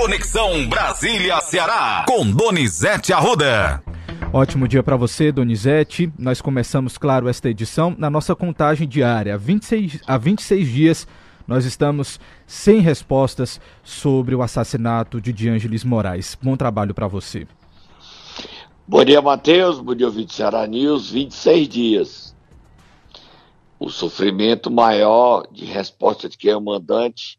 Conexão 0.00 0.68
Brasília-Ceará, 0.68 2.04
com 2.06 2.30
Donizete 2.30 3.12
Arruda. 3.12 3.82
Ótimo 4.32 4.68
dia 4.68 4.80
para 4.80 4.94
você, 4.94 5.32
Donizete. 5.32 6.12
Nós 6.16 6.40
começamos, 6.40 6.96
claro, 6.96 7.28
esta 7.28 7.50
edição 7.50 7.96
na 7.98 8.08
nossa 8.08 8.32
contagem 8.36 8.86
diária. 8.86 9.34
Há 9.34 9.36
26, 9.36 10.00
há 10.06 10.16
26 10.16 10.68
dias 10.68 11.08
nós 11.48 11.64
estamos 11.64 12.20
sem 12.46 12.78
respostas 12.78 13.60
sobre 13.82 14.36
o 14.36 14.40
assassinato 14.40 15.20
de 15.20 15.32
Diângeles 15.32 15.82
Moraes. 15.82 16.38
Bom 16.40 16.56
trabalho 16.56 16.94
para 16.94 17.08
você. 17.08 17.48
Bom 18.86 19.04
dia, 19.04 19.20
Matheus. 19.20 19.80
Bom 19.80 19.96
dia, 19.96 20.06
ouvinte 20.06 20.32
Ceará 20.32 20.64
News. 20.64 21.10
26 21.10 21.68
dias. 21.68 22.36
O 23.80 23.90
sofrimento 23.90 24.70
maior 24.70 25.48
de 25.50 25.64
resposta 25.64 26.28
de 26.28 26.38
quem 26.38 26.52
é 26.52 26.56
o 26.56 26.60
mandante 26.60 27.37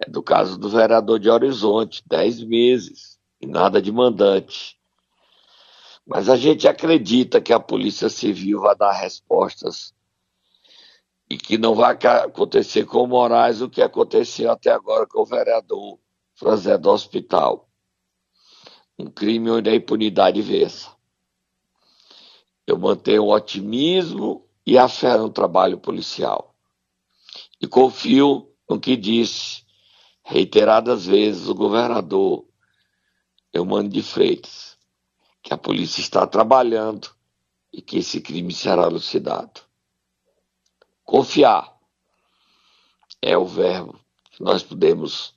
é 0.00 0.10
do 0.10 0.22
caso 0.22 0.58
do 0.58 0.70
vereador 0.70 1.18
de 1.18 1.28
Horizonte, 1.28 2.02
10 2.06 2.44
meses 2.44 3.18
e 3.38 3.46
nada 3.46 3.82
de 3.82 3.92
mandante. 3.92 4.78
Mas 6.06 6.28
a 6.28 6.36
gente 6.36 6.66
acredita 6.66 7.40
que 7.40 7.52
a 7.52 7.60
Polícia 7.60 8.08
Civil 8.08 8.60
vai 8.60 8.74
dar 8.74 8.92
respostas 8.92 9.94
e 11.28 11.36
que 11.36 11.58
não 11.58 11.74
vai 11.74 11.96
acontecer 12.24 12.86
com 12.86 13.04
o 13.04 13.06
Moraes 13.06 13.60
o 13.60 13.68
que 13.68 13.82
aconteceu 13.82 14.50
até 14.50 14.70
agora 14.70 15.06
com 15.06 15.20
o 15.20 15.26
vereador 15.26 15.98
Franzé 16.34 16.78
do 16.78 16.90
Hospital. 16.90 17.68
Um 18.98 19.06
crime 19.06 19.50
onde 19.50 19.68
a 19.68 19.74
impunidade 19.74 20.40
vença. 20.40 20.90
Eu 22.66 22.78
mantenho 22.78 23.24
o 23.24 23.32
otimismo 23.32 24.46
e 24.66 24.78
a 24.78 24.88
fé 24.88 25.16
no 25.16 25.30
trabalho 25.30 25.78
policial. 25.78 26.54
E 27.60 27.66
confio 27.66 28.50
no 28.68 28.80
que 28.80 28.96
disse 28.96 29.62
reiteradas 30.30 31.06
vezes 31.06 31.48
o 31.48 31.54
governador 31.54 32.44
Eumano 33.52 33.88
de 33.88 34.00
Freitas 34.00 34.78
que 35.42 35.52
a 35.52 35.58
polícia 35.58 36.00
está 36.00 36.24
trabalhando 36.24 37.10
e 37.72 37.82
que 37.82 37.98
esse 37.98 38.20
crime 38.20 38.52
será 38.52 38.84
elucidado. 38.84 39.60
Confiar 41.02 41.76
é 43.20 43.36
o 43.36 43.44
verbo 43.44 43.98
que 44.30 44.40
nós 44.40 44.62
podemos 44.62 45.34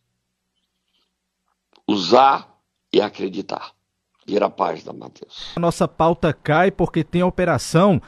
usar 1.87 2.55
e 2.91 3.01
acreditar. 3.01 3.71
Vira 4.27 4.45
a 4.45 4.49
página, 4.49 4.93
Matheus. 4.93 5.53
A 5.55 5.59
nossa 5.59 5.87
pauta 5.87 6.31
cai 6.31 6.69
porque 6.69 7.03
tem 7.03 7.21
a 7.21 7.25
operação 7.25 7.99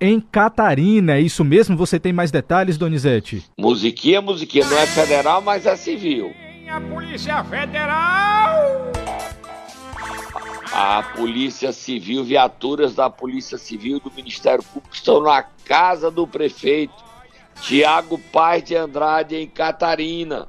em 0.00 0.20
Catarina. 0.20 1.14
É 1.16 1.20
isso 1.20 1.44
mesmo? 1.44 1.76
Você 1.76 2.00
tem 2.00 2.12
mais 2.12 2.30
detalhes, 2.30 2.78
Donizete? 2.78 3.44
Musiquinha, 3.58 4.20
musiquinha. 4.20 4.64
Não 4.66 4.78
é 4.78 4.86
federal, 4.86 5.42
mas 5.42 5.66
é 5.66 5.76
civil. 5.76 6.32
A 6.68 6.80
Polícia 6.80 7.42
Federal 7.44 8.90
a 10.72 11.02
Polícia 11.02 11.72
Civil, 11.72 12.22
viaturas 12.22 12.94
da 12.94 13.10
Polícia 13.10 13.58
Civil 13.58 13.96
e 13.96 14.00
do 14.00 14.12
Ministério 14.12 14.62
Público 14.62 14.94
estão 14.94 15.20
na 15.20 15.42
casa 15.42 16.10
do 16.10 16.26
prefeito 16.26 16.94
Tiago 17.60 18.18
Paz 18.32 18.62
de 18.62 18.76
Andrade, 18.76 19.36
em 19.36 19.48
Catarina. 19.48 20.46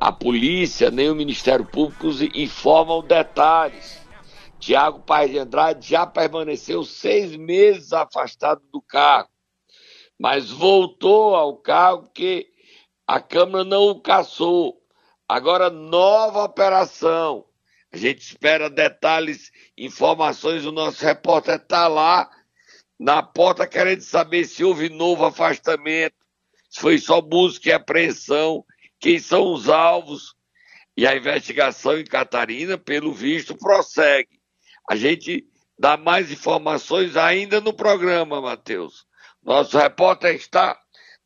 A 0.00 0.12
polícia 0.12 0.90
nem 0.90 1.10
o 1.10 1.14
Ministério 1.14 1.64
Público 1.64 2.08
informam 2.34 3.02
detalhes. 3.02 3.97
Tiago 4.58 5.00
Paz 5.00 5.30
de 5.30 5.38
Andrade 5.38 5.88
já 5.88 6.06
permaneceu 6.06 6.84
seis 6.84 7.36
meses 7.36 7.92
afastado 7.92 8.62
do 8.72 8.82
cargo, 8.82 9.30
mas 10.18 10.50
voltou 10.50 11.34
ao 11.34 11.56
cargo 11.56 12.10
que 12.12 12.46
a 13.06 13.20
Câmara 13.20 13.64
não 13.64 13.88
o 13.88 14.00
caçou. 14.00 14.80
Agora, 15.28 15.70
nova 15.70 16.44
operação 16.44 17.48
a 17.92 17.96
gente 17.96 18.20
espera 18.20 18.68
detalhes, 18.68 19.50
informações. 19.76 20.66
O 20.66 20.72
nosso 20.72 21.02
repórter 21.04 21.56
está 21.56 21.88
lá 21.88 22.30
na 22.98 23.22
porta 23.22 23.66
querendo 23.66 24.02
saber 24.02 24.44
se 24.44 24.62
houve 24.62 24.88
novo 24.88 25.24
afastamento, 25.24 26.16
se 26.68 26.80
foi 26.80 26.98
só 26.98 27.20
busca 27.20 27.68
e 27.68 27.72
apreensão, 27.72 28.64
quem 29.00 29.18
são 29.18 29.52
os 29.52 29.68
alvos. 29.68 30.34
E 30.96 31.06
a 31.06 31.16
investigação 31.16 31.96
em 31.98 32.04
Catarina, 32.04 32.76
pelo 32.76 33.12
visto, 33.12 33.56
prossegue. 33.56 34.37
A 34.88 34.96
gente 34.96 35.44
dá 35.78 35.96
mais 35.96 36.32
informações 36.32 37.16
ainda 37.16 37.60
no 37.60 37.72
programa, 37.72 38.40
Matheus. 38.40 39.06
Nosso 39.44 39.78
repórter 39.78 40.34
está 40.34 40.76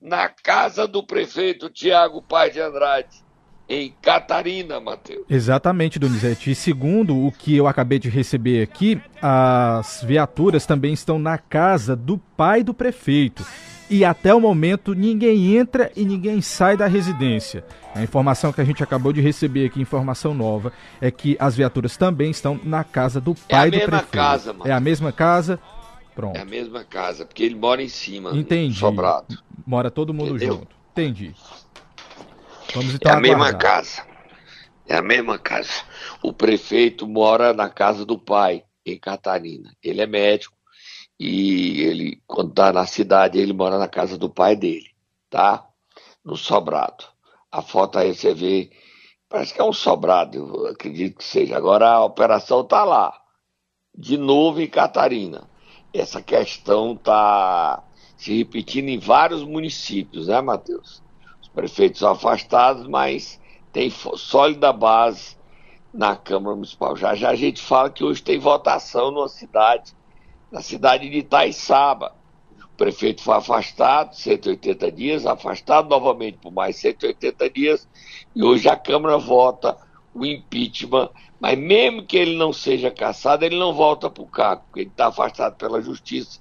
na 0.00 0.28
casa 0.28 0.86
do 0.86 1.06
prefeito 1.06 1.70
Tiago 1.70 2.20
Paz 2.20 2.52
de 2.52 2.60
Andrade 2.60 3.22
em 3.68 3.94
Catarina, 4.02 4.80
Matheus. 4.80 5.24
Exatamente, 5.30 5.98
Donizete. 5.98 6.50
E 6.50 6.54
segundo 6.54 7.26
o 7.26 7.32
que 7.32 7.56
eu 7.56 7.66
acabei 7.66 7.98
de 7.98 8.08
receber 8.08 8.62
aqui, 8.62 9.00
as 9.20 10.02
viaturas 10.02 10.66
também 10.66 10.92
estão 10.92 11.18
na 11.18 11.38
casa 11.38 11.94
do 11.94 12.18
pai 12.18 12.62
do 12.62 12.74
prefeito. 12.74 13.44
E 13.90 14.04
até 14.04 14.34
o 14.34 14.40
momento 14.40 14.94
ninguém 14.94 15.56
entra 15.56 15.90
e 15.94 16.04
ninguém 16.04 16.40
sai 16.40 16.76
da 16.76 16.86
residência. 16.86 17.64
A 17.94 18.02
informação 18.02 18.52
que 18.52 18.60
a 18.60 18.64
gente 18.64 18.82
acabou 18.82 19.12
de 19.12 19.20
receber 19.20 19.66
aqui, 19.66 19.80
informação 19.80 20.32
nova, 20.32 20.72
é 21.00 21.10
que 21.10 21.36
as 21.38 21.54
viaturas 21.54 21.96
também 21.96 22.30
estão 22.30 22.58
na 22.64 22.82
casa 22.84 23.20
do 23.20 23.34
pai 23.34 23.70
do 23.70 23.78
prefeito. 23.78 23.94
É 23.94 23.98
a 23.98 24.00
mesma 24.00 24.02
casa, 24.02 24.52
mano. 24.52 24.70
É 24.70 24.72
a 24.72 24.80
mesma 24.80 25.12
casa. 25.12 25.60
Pronto. 26.14 26.36
É 26.36 26.40
a 26.40 26.44
mesma 26.44 26.84
casa, 26.84 27.24
porque 27.24 27.42
ele 27.42 27.54
mora 27.54 27.82
em 27.82 27.88
cima. 27.88 28.30
Entendi. 28.34 28.78
Sobrado. 28.78 29.38
Mora 29.66 29.90
todo 29.90 30.12
mundo 30.12 30.36
Entendeu? 30.36 30.54
junto. 30.54 30.76
Entendi. 30.92 31.34
Vamos 32.74 32.94
então 32.94 33.12
é 33.12 33.14
a 33.14 33.20
mesma 33.20 33.52
casa. 33.54 34.02
É 34.86 34.96
a 34.96 35.02
mesma 35.02 35.38
casa. 35.38 35.82
O 36.22 36.32
prefeito 36.32 37.06
mora 37.06 37.52
na 37.52 37.68
casa 37.68 38.04
do 38.04 38.18
pai, 38.18 38.64
em 38.84 38.98
Catarina. 38.98 39.74
Ele 39.82 40.00
é 40.00 40.06
médico 40.06 40.54
e 41.18 41.82
ele, 41.82 42.22
quando 42.26 42.50
está 42.50 42.72
na 42.72 42.86
cidade, 42.86 43.38
ele 43.38 43.52
mora 43.52 43.78
na 43.78 43.88
casa 43.88 44.18
do 44.18 44.28
pai 44.28 44.56
dele, 44.56 44.90
tá? 45.30 45.66
No 46.24 46.36
sobrado. 46.36 47.04
A 47.50 47.62
foto 47.62 47.98
aí 47.98 48.14
você 48.14 48.34
vê, 48.34 48.70
parece 49.28 49.54
que 49.54 49.60
é 49.60 49.64
um 49.64 49.72
sobrado, 49.72 50.38
eu 50.38 50.66
acredito 50.68 51.18
que 51.18 51.24
seja. 51.24 51.56
Agora 51.56 51.88
a 51.88 52.04
operação 52.04 52.64
tá 52.64 52.84
lá, 52.84 53.20
de 53.96 54.16
novo 54.16 54.60
em 54.60 54.68
Catarina. 54.68 55.48
Essa 55.92 56.22
questão 56.22 56.96
tá 56.96 57.82
se 58.16 58.38
repetindo 58.38 58.88
em 58.88 58.98
vários 58.98 59.42
municípios, 59.42 60.28
né, 60.28 60.40
Matheus? 60.40 61.02
prefeitos 61.54 62.02
afastados, 62.02 62.86
mas 62.86 63.40
tem 63.72 63.90
sólida 63.90 64.72
base 64.72 65.36
na 65.92 66.16
Câmara 66.16 66.56
Municipal. 66.56 66.96
Já 66.96 67.14
já 67.14 67.30
a 67.30 67.34
gente 67.34 67.60
fala 67.60 67.90
que 67.90 68.04
hoje 68.04 68.22
tem 68.22 68.38
votação 68.38 69.10
numa 69.10 69.28
cidade, 69.28 69.94
na 70.52 70.60
cidade 70.60 71.08
de 71.08 71.18
Itaiçaba. 71.18 72.14
O 72.64 72.76
prefeito 72.76 73.22
foi 73.22 73.34
afastado, 73.34 74.14
180 74.14 74.92
dias, 74.92 75.26
afastado 75.26 75.88
novamente 75.88 76.38
por 76.38 76.52
mais 76.52 76.76
180 76.76 77.50
dias, 77.50 77.88
e 78.34 78.42
hoje 78.44 78.68
a 78.68 78.76
Câmara 78.76 79.16
vota 79.18 79.76
o 80.14 80.26
impeachment, 80.26 81.08
mas 81.40 81.58
mesmo 81.58 82.04
que 82.04 82.16
ele 82.16 82.36
não 82.36 82.52
seja 82.52 82.90
cassado, 82.90 83.44
ele 83.44 83.58
não 83.58 83.72
volta 83.72 84.10
para 84.10 84.22
o 84.22 84.26
cargo, 84.26 84.62
porque 84.66 84.80
ele 84.80 84.90
está 84.90 85.06
afastado 85.06 85.56
pela 85.56 85.80
Justiça 85.80 86.40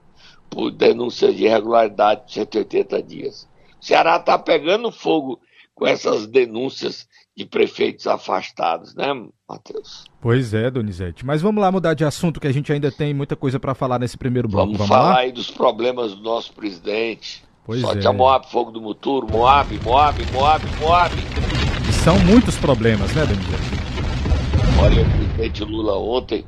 por 0.50 0.70
denúncia 0.70 1.34
de 1.34 1.46
irregularidade 1.46 2.28
de 2.28 2.34
180 2.34 3.02
dias. 3.02 3.48
O 3.80 3.86
Ceará 3.86 4.18
está 4.18 4.38
pegando 4.38 4.92
fogo 4.92 5.40
com 5.74 5.88
essas 5.88 6.28
denúncias 6.28 7.08
de 7.42 7.46
prefeitos 7.48 8.06
afastados, 8.06 8.94
né, 8.94 9.08
Matheus? 9.50 10.06
Pois 10.22 10.54
é, 10.54 10.70
Donizete. 10.70 11.26
Mas 11.26 11.42
vamos 11.42 11.60
lá 11.60 11.72
mudar 11.72 11.96
de 11.96 12.06
assunto, 12.06 12.40
que 12.40 12.48
a 12.48 12.52
gente 12.52 12.72
ainda 12.72 12.92
tem 12.92 13.14
muita 13.14 13.36
coisa 13.36 13.60
para 13.60 13.74
falar 13.74 13.98
nesse 13.98 14.16
primeiro 14.16 14.48
bloco. 14.48 14.74
Vamos, 14.74 14.78
vamos 14.78 14.90
falar 14.90 15.16
lá? 15.16 15.20
aí 15.22 15.32
dos 15.32 15.50
problemas 15.50 16.14
do 16.14 16.22
nosso 16.22 16.54
presidente. 16.54 17.44
Pois 17.66 17.82
Sorte 17.82 18.06
é. 18.06 18.10
a 18.10 18.14
Moab, 18.14 18.48
fogo 18.50 18.70
do 18.70 18.80
Muturo, 18.80 19.28
Moab, 19.28 19.80
Moab, 19.84 20.24
Moab, 20.32 20.64
Moab. 20.80 21.16
E 21.90 21.94
são 21.94 22.18
muitos 22.20 22.58
problemas, 22.58 23.12
né, 23.16 23.26
Donizete? 23.26 23.82
Olha, 24.80 25.02
o 25.02 25.10
presidente 25.10 25.64
Lula 25.64 25.98
ontem, 25.98 26.46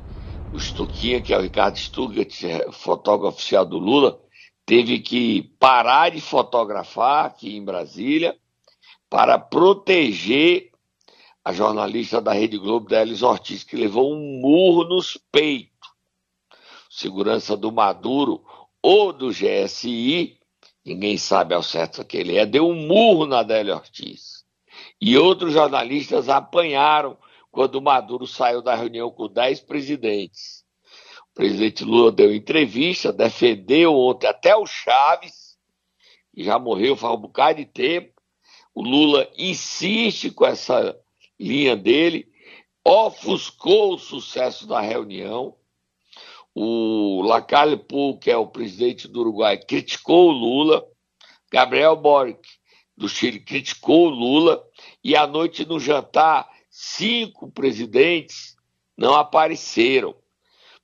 o 0.52 0.60
Stuquinha, 0.60 1.20
que 1.20 1.34
é 1.34 1.38
o 1.38 1.42
Ricardo 1.42 1.76
Stugat, 1.76 2.46
é 2.46 2.70
fotógrafo 2.70 3.36
oficial 3.36 3.64
do 3.64 3.78
Lula, 3.78 4.18
teve 4.64 5.00
que 5.00 5.50
parar 5.58 6.10
de 6.10 6.20
fotografar 6.20 7.26
aqui 7.26 7.56
em 7.56 7.64
Brasília 7.64 8.36
para 9.10 9.38
proteger 9.38 10.73
a 11.44 11.52
jornalista 11.52 12.22
da 12.22 12.32
Rede 12.32 12.56
Globo, 12.56 12.88
Delis 12.88 13.22
Ortiz, 13.22 13.62
que 13.62 13.76
levou 13.76 14.14
um 14.14 14.40
murro 14.40 14.84
nos 14.84 15.18
peitos. 15.30 15.74
Segurança 16.88 17.54
do 17.54 17.70
Maduro 17.70 18.42
ou 18.80 19.12
do 19.12 19.28
GSI, 19.28 20.38
ninguém 20.84 21.18
sabe 21.18 21.54
ao 21.54 21.62
certo 21.62 22.04
que 22.04 22.16
ele 22.16 22.38
é, 22.38 22.46
deu 22.46 22.66
um 22.66 22.86
murro 22.86 23.26
na 23.26 23.42
Délia 23.42 23.74
Ortiz. 23.74 24.44
E 24.98 25.18
outros 25.18 25.52
jornalistas 25.52 26.30
apanharam 26.30 27.18
quando 27.50 27.76
o 27.76 27.82
Maduro 27.82 28.26
saiu 28.26 28.62
da 28.62 28.74
reunião 28.74 29.10
com 29.10 29.28
dez 29.28 29.60
presidentes. 29.60 30.64
O 31.30 31.34
presidente 31.34 31.84
Lula 31.84 32.10
deu 32.10 32.34
entrevista, 32.34 33.12
defendeu 33.12 33.94
ontem 33.94 34.26
até 34.26 34.56
o 34.56 34.66
Chaves, 34.66 35.58
que 36.32 36.42
já 36.42 36.58
morreu 36.58 36.96
faz 36.96 37.14
um 37.14 37.20
bocado 37.20 37.58
de 37.58 37.66
tempo. 37.66 38.14
O 38.74 38.82
Lula 38.82 39.28
insiste 39.36 40.30
com 40.30 40.46
essa 40.46 40.96
linha 41.38 41.76
dele, 41.76 42.28
ofuscou 42.84 43.94
o 43.94 43.98
sucesso 43.98 44.66
da 44.66 44.80
reunião. 44.80 45.56
O 46.54 47.22
Lacalle 47.22 47.76
Pou, 47.76 48.18
que 48.18 48.30
é 48.30 48.36
o 48.36 48.46
presidente 48.46 49.08
do 49.08 49.20
Uruguai, 49.20 49.58
criticou 49.58 50.28
o 50.28 50.32
Lula. 50.32 50.86
Gabriel 51.50 51.96
Boric, 51.96 52.48
do 52.96 53.08
Chile, 53.08 53.40
criticou 53.40 54.06
o 54.06 54.10
Lula. 54.10 54.64
E 55.02 55.16
à 55.16 55.26
noite, 55.26 55.64
no 55.64 55.80
jantar, 55.80 56.48
cinco 56.70 57.50
presidentes 57.50 58.56
não 58.96 59.14
apareceram, 59.14 60.14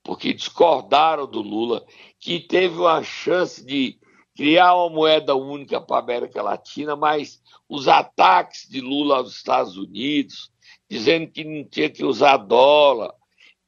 porque 0.03 0.33
discordaram 0.33 1.27
do 1.27 1.41
Lula, 1.41 1.85
que 2.19 2.41
teve 2.41 2.77
uma 2.77 3.03
chance 3.03 3.65
de 3.65 3.99
criar 4.41 4.75
uma 4.75 4.89
moeda 4.89 5.37
única 5.37 5.79
para 5.83 5.97
a 5.97 5.99
América 5.99 6.41
Latina, 6.41 6.97
mas 6.97 7.43
os 7.69 7.87
ataques 7.87 8.67
de 8.67 8.81
Lula 8.81 9.19
aos 9.19 9.37
Estados 9.37 9.77
Unidos, 9.77 10.51
dizendo 10.89 11.31
que 11.31 11.45
não 11.45 11.63
tinha 11.63 11.91
que 11.91 12.03
usar 12.03 12.39
dólar, 12.39 13.13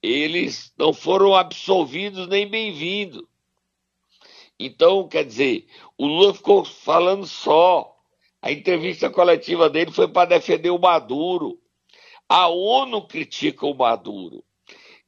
eles 0.02 0.72
não 0.78 0.94
foram 0.94 1.34
absolvidos 1.34 2.26
nem 2.26 2.48
bem-vindos. 2.48 3.22
Então, 4.58 5.06
quer 5.06 5.26
dizer, 5.26 5.66
o 5.98 6.06
Lula 6.06 6.32
ficou 6.32 6.64
falando 6.64 7.26
só. 7.26 7.94
A 8.40 8.50
entrevista 8.50 9.10
coletiva 9.10 9.68
dele 9.68 9.90
foi 9.90 10.08
para 10.08 10.30
defender 10.30 10.70
o 10.70 10.78
Maduro. 10.78 11.60
A 12.26 12.48
ONU 12.48 13.06
critica 13.06 13.66
o 13.66 13.74
Maduro. 13.74 14.42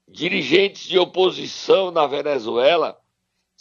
Dirigentes 0.06 0.86
de 0.86 0.98
oposição 0.98 1.90
na 1.90 2.06
Venezuela 2.06 3.02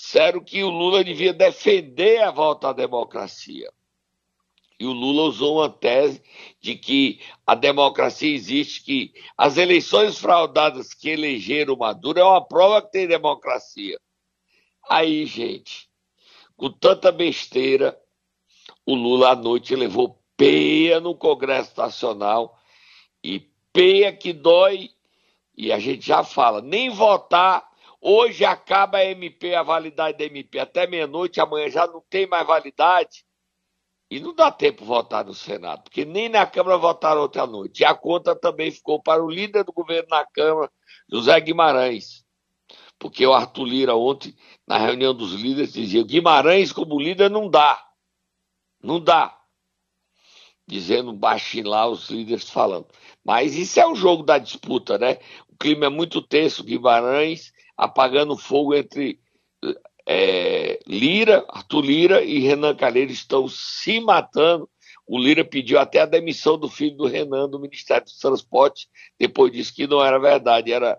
disseram 0.04 0.44
que 0.44 0.62
o 0.62 0.70
Lula 0.70 1.02
devia 1.02 1.32
defender 1.32 2.22
a 2.22 2.30
volta 2.30 2.70
à 2.70 2.74
democracia. 2.74 3.72
E 4.78 4.86
o 4.86 4.92
Lula 4.92 5.24
usou 5.24 5.60
uma 5.60 5.70
tese 5.70 6.22
de 6.60 6.76
que 6.76 7.22
a 7.48 7.56
democracia 7.56 8.36
existe, 8.36 8.84
que 8.84 9.14
as 9.38 9.56
eleições 9.56 10.20
fraudadas 10.20 10.94
que 10.94 11.10
elegeram 11.10 11.78
Maduro 11.78 12.20
é 12.20 12.24
uma 12.24 12.46
prova 12.46 12.82
que 12.82 12.92
tem 12.92 13.08
democracia. 13.08 13.98
Aí, 14.90 15.26
gente, 15.26 15.90
com 16.58 16.70
tanta 16.70 17.10
besteira, 17.10 17.98
o 18.86 18.96
Lula 18.96 19.32
à 19.32 19.36
noite 19.38 19.74
levou 19.74 20.22
peia 20.36 21.00
no 21.00 21.16
Congresso 21.16 21.72
Nacional 21.78 22.60
e 23.24 23.40
peia 23.72 24.12
que 24.12 24.34
dói, 24.34 24.90
e 25.56 25.72
a 25.72 25.80
gente 25.80 26.06
já 26.06 26.26
fala, 26.26 26.62
nem 26.62 26.90
votar. 26.90 27.73
Hoje 28.06 28.44
acaba 28.44 28.98
a 28.98 29.06
MP, 29.06 29.56
a 29.56 29.64
validade 29.64 30.18
da 30.18 30.26
MP 30.26 30.60
até 30.60 30.86
meia-noite, 30.86 31.40
amanhã 31.40 31.70
já 31.70 31.88
não 31.88 32.04
tem 32.10 32.28
mais 32.28 32.46
validade. 32.46 33.24
E 34.12 34.20
não 34.20 34.36
dá 34.36 34.52
tempo 34.52 34.84
votar 34.84 35.24
no 35.24 35.34
Senado, 35.34 35.84
porque 35.84 36.04
nem 36.04 36.28
na 36.28 36.46
Câmara 36.46 36.78
votaram 36.78 37.32
à 37.34 37.48
noite. 37.48 37.80
E 37.80 37.86
a 37.86 37.96
conta 37.96 38.36
também 38.36 38.70
ficou 38.70 39.02
para 39.02 39.24
o 39.24 39.30
líder 39.30 39.64
do 39.64 39.72
governo 39.72 40.10
na 40.10 40.26
Câmara, 40.26 40.70
José 41.10 41.40
Guimarães. 41.40 42.26
Porque 43.00 43.26
o 43.26 43.34
Arthur 43.34 43.64
Lira 43.64 43.96
ontem, 43.96 44.36
na 44.68 44.78
reunião 44.78 45.14
dos 45.16 45.32
líderes, 45.32 45.72
dizia: 45.72 46.04
Guimarães 46.04 46.74
como 46.74 47.00
líder 47.00 47.30
não 47.30 47.50
dá. 47.50 47.82
Não 48.84 49.00
dá. 49.00 49.40
Dizendo 50.68 51.14
baixinho 51.14 51.70
lá 51.70 51.88
os 51.88 52.10
líderes 52.10 52.50
falando. 52.50 52.88
Mas 53.24 53.56
isso 53.56 53.80
é 53.80 53.88
o 53.88 53.96
jogo 53.96 54.24
da 54.24 54.38
disputa, 54.38 54.98
né? 54.98 55.20
O 55.48 55.56
clima 55.56 55.86
é 55.86 55.90
muito 55.90 56.22
tenso, 56.22 56.66
Guimarães 56.66 57.53
apagando 57.78 58.38
fogo 58.38 58.74
entre 58.74 59.20
é, 60.08 60.80
Lira, 60.88 61.46
Arthur 61.50 61.82
Lira 61.82 62.22
e 62.24 62.40
Renan 62.40 62.76
Calheiros 62.76 63.14
estão 63.14 63.48
se 63.48 64.00
matando. 64.00 64.70
O 65.06 65.18
Lira 65.18 65.44
pediu 65.44 65.80
até 65.80 66.00
a 66.02 66.06
demissão 66.06 66.58
do 66.58 66.70
filho 66.70 66.96
do 66.96 67.08
Renan 67.08 67.50
do 67.50 67.60
Ministério 67.60 68.06
dos 68.06 68.18
Transportes, 68.18 68.88
depois 69.20 69.52
disse 69.52 69.74
que 69.74 69.86
não 69.86 70.04
era 70.04 70.18
verdade, 70.18 70.72
era 70.72 70.98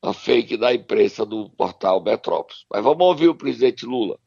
a 0.00 0.12
fake 0.12 0.56
da 0.56 0.74
imprensa 0.74 1.24
do 1.24 1.50
portal 1.50 2.02
Metrópolis. 2.02 2.64
Mas 2.70 2.82
vamos 2.82 3.06
ouvir 3.06 3.28
o 3.28 3.34
presidente 3.34 3.86
Lula. 3.86 4.18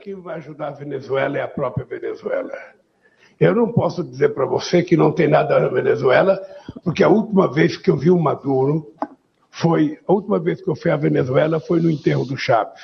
Quem 0.00 0.14
vai 0.14 0.36
ajudar 0.36 0.68
a 0.68 0.72
Venezuela 0.72 1.38
é 1.38 1.42
a 1.42 1.48
própria 1.48 1.84
Venezuela. 1.84 2.52
Eu 3.38 3.54
não 3.54 3.72
posso 3.72 4.04
dizer 4.04 4.34
para 4.34 4.46
você 4.46 4.82
que 4.82 4.96
não 4.96 5.12
tem 5.12 5.28
nada 5.28 5.58
na 5.58 5.68
Venezuela, 5.68 6.38
porque 6.84 7.02
a 7.02 7.08
última 7.08 7.50
vez 7.50 7.76
que 7.76 7.90
eu 7.90 7.96
vi 7.96 8.10
o 8.10 8.18
Maduro 8.18 8.94
foi 9.50 9.98
a 10.06 10.12
última 10.12 10.38
vez 10.38 10.62
que 10.62 10.68
eu 10.68 10.76
fui 10.76 10.90
à 10.90 10.96
Venezuela 10.96 11.60
foi 11.60 11.80
no 11.80 11.90
enterro 11.90 12.24
do 12.24 12.36
Chaves. 12.36 12.80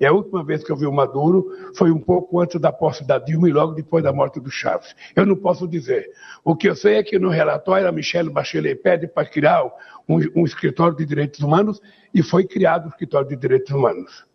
E 0.00 0.06
a 0.06 0.12
última 0.12 0.44
vez 0.44 0.64
que 0.64 0.72
eu 0.72 0.76
vi 0.76 0.84
o 0.84 0.92
Maduro 0.92 1.46
foi 1.76 1.90
um 1.90 2.00
pouco 2.00 2.40
antes 2.40 2.60
da 2.60 2.72
posse 2.72 3.06
da 3.06 3.18
Dilma 3.18 3.48
e 3.48 3.52
logo 3.52 3.72
depois 3.72 4.02
da 4.02 4.12
morte 4.12 4.40
do 4.40 4.50
Chaves. 4.50 4.94
Eu 5.14 5.24
não 5.24 5.36
posso 5.36 5.68
dizer. 5.68 6.10
O 6.44 6.56
que 6.56 6.68
eu 6.68 6.74
sei 6.74 6.96
é 6.96 7.02
que 7.02 7.18
no 7.18 7.28
relatório 7.28 7.86
a 7.86 7.92
Michelle 7.92 8.28
Bachelet 8.28 8.82
pede 8.82 9.06
para 9.06 9.28
criar 9.28 9.64
um, 10.08 10.18
um 10.34 10.44
escritório 10.44 10.96
de 10.96 11.06
direitos 11.06 11.40
humanos 11.40 11.80
e 12.12 12.22
foi 12.22 12.44
criado 12.44 12.86
o 12.86 12.88
escritório 12.88 13.28
de 13.28 13.36
direitos 13.36 13.70
humanos. 13.72 14.26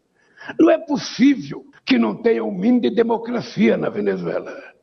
Não 0.57 0.69
é 0.69 0.77
possível 0.77 1.65
que 1.85 1.97
não 1.97 2.15
tenha 2.15 2.43
um 2.43 2.51
mínimo 2.51 2.81
de 2.81 2.89
democracia 2.89 3.75
na 3.75 3.89
Venezuela. 3.89 4.76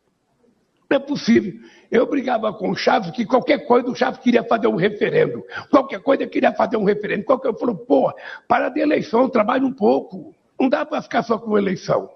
Não 0.91 0.97
é 0.97 1.01
possível. 1.01 1.53
Eu 1.91 2.07
brigava 2.07 2.53
com 2.53 2.71
o 2.71 2.77
Chaves 2.77 3.11
que 3.11 3.25
qualquer 3.25 3.67
coisa 3.67 3.89
o 3.89 3.95
Chaves 3.95 4.21
queria 4.21 4.45
fazer 4.45 4.67
um 4.67 4.77
referendo. 4.77 5.43
Qualquer 5.71 6.01
coisa 6.01 6.27
queria 6.27 6.53
fazer 6.53 6.77
um 6.77 6.85
referendo. 6.85 7.25
Qualquer 7.25 7.53
coisa 7.53 7.59
falou, 7.59 7.77
pô, 7.77 8.13
para 8.49 8.69
de 8.69 8.81
eleição, 8.81 9.29
trabalha 9.29 9.65
um 9.65 9.73
pouco. 9.73 10.35
Não 10.59 10.69
dá 10.69 10.85
para 10.85 11.03
ficar 11.03 11.23
só 11.23 11.39
com 11.39 11.59
eleição. 11.59 12.11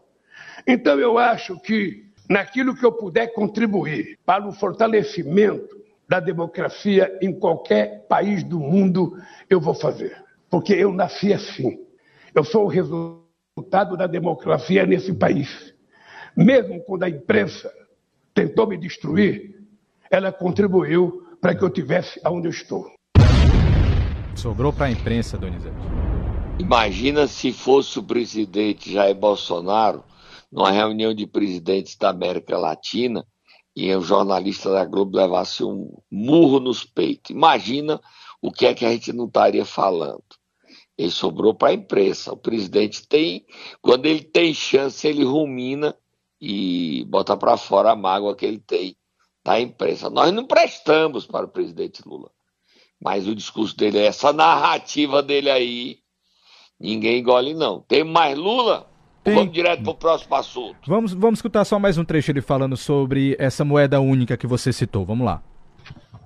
Então, 0.66 0.98
eu 0.98 1.18
acho 1.18 1.58
que, 1.60 2.04
naquilo 2.28 2.74
que 2.74 2.84
eu 2.84 2.92
puder 2.92 3.28
contribuir 3.28 4.18
para 4.24 4.46
o 4.46 4.52
fortalecimento 4.52 5.76
da 6.08 6.20
democracia 6.20 7.18
em 7.20 7.32
qualquer 7.38 8.06
país 8.08 8.42
do 8.42 8.58
mundo, 8.58 9.16
eu 9.48 9.60
vou 9.60 9.74
fazer. 9.74 10.16
Porque 10.50 10.72
eu 10.72 10.92
nasci 10.92 11.32
assim. 11.32 11.78
Eu 12.34 12.44
sou 12.44 12.64
o 12.64 12.68
resultado 12.68 13.96
da 13.96 14.06
democracia 14.06 14.86
nesse 14.86 15.12
país. 15.12 15.74
Mesmo 16.36 16.80
quando 16.84 17.02
a 17.02 17.08
imprensa 17.08 17.70
tentou 18.38 18.68
me 18.68 18.76
destruir, 18.76 19.52
ela 20.08 20.30
contribuiu 20.30 21.26
para 21.40 21.56
que 21.56 21.64
eu 21.64 21.70
tivesse 21.70 22.20
aonde 22.22 22.46
eu 22.46 22.52
estou. 22.52 22.88
Sobrou 24.36 24.72
para 24.72 24.86
a 24.86 24.90
imprensa, 24.92 25.36
Donizete. 25.36 25.74
Imagina 26.60 27.26
se 27.26 27.52
fosse 27.52 27.98
o 27.98 28.02
presidente 28.02 28.92
Jair 28.92 29.16
Bolsonaro 29.16 30.04
numa 30.52 30.70
reunião 30.70 31.12
de 31.12 31.26
presidentes 31.26 31.96
da 31.96 32.10
América 32.10 32.56
Latina 32.56 33.26
e 33.74 33.92
o 33.92 34.02
jornalista 34.02 34.70
da 34.70 34.84
Globo 34.84 35.16
levasse 35.16 35.64
um 35.64 35.90
murro 36.08 36.60
nos 36.60 36.84
peitos. 36.84 37.32
Imagina 37.32 38.00
o 38.40 38.52
que 38.52 38.66
é 38.66 38.74
que 38.74 38.84
a 38.84 38.90
gente 38.92 39.12
não 39.12 39.26
estaria 39.26 39.64
falando. 39.64 40.22
Ele 40.96 41.10
sobrou 41.10 41.54
para 41.54 41.70
a 41.70 41.74
imprensa. 41.74 42.32
O 42.32 42.36
presidente 42.36 43.06
tem, 43.08 43.44
quando 43.82 44.06
ele 44.06 44.22
tem 44.22 44.54
chance, 44.54 45.06
ele 45.06 45.24
rumina 45.24 45.92
e 46.40 47.04
bota 47.08 47.36
para 47.36 47.56
fora 47.56 47.92
a 47.92 47.96
mágoa 47.96 48.36
que 48.36 48.46
ele 48.46 48.58
tem 48.58 48.96
da 49.44 49.60
imprensa. 49.60 50.10
Nós 50.10 50.32
não 50.32 50.46
prestamos 50.46 51.26
para 51.26 51.46
o 51.46 51.50
presidente 51.50 52.02
Lula. 52.06 52.30
Mas 53.00 53.28
o 53.28 53.34
discurso 53.34 53.76
dele 53.76 53.98
é 53.98 54.06
essa 54.06 54.32
narrativa 54.32 55.22
dele 55.22 55.50
aí 55.50 55.98
Ninguém 56.80 57.18
engole, 57.18 57.54
não. 57.54 57.80
Tem 57.80 58.04
mais 58.04 58.38
Lula? 58.38 58.86
Tem. 59.24 59.34
Vamos 59.34 59.52
direto 59.52 59.82
para 59.82 59.90
o 59.90 59.96
próximo 59.96 60.34
assunto. 60.36 60.78
Vamos, 60.86 61.12
vamos 61.12 61.38
escutar 61.38 61.64
só 61.64 61.78
mais 61.78 61.98
um 61.98 62.04
trecho 62.04 62.30
ele 62.30 62.40
falando 62.40 62.76
sobre 62.76 63.34
essa 63.38 63.64
moeda 63.64 64.00
única 64.00 64.36
que 64.36 64.46
você 64.46 64.72
citou. 64.72 65.04
Vamos 65.04 65.26
lá. 65.26 65.42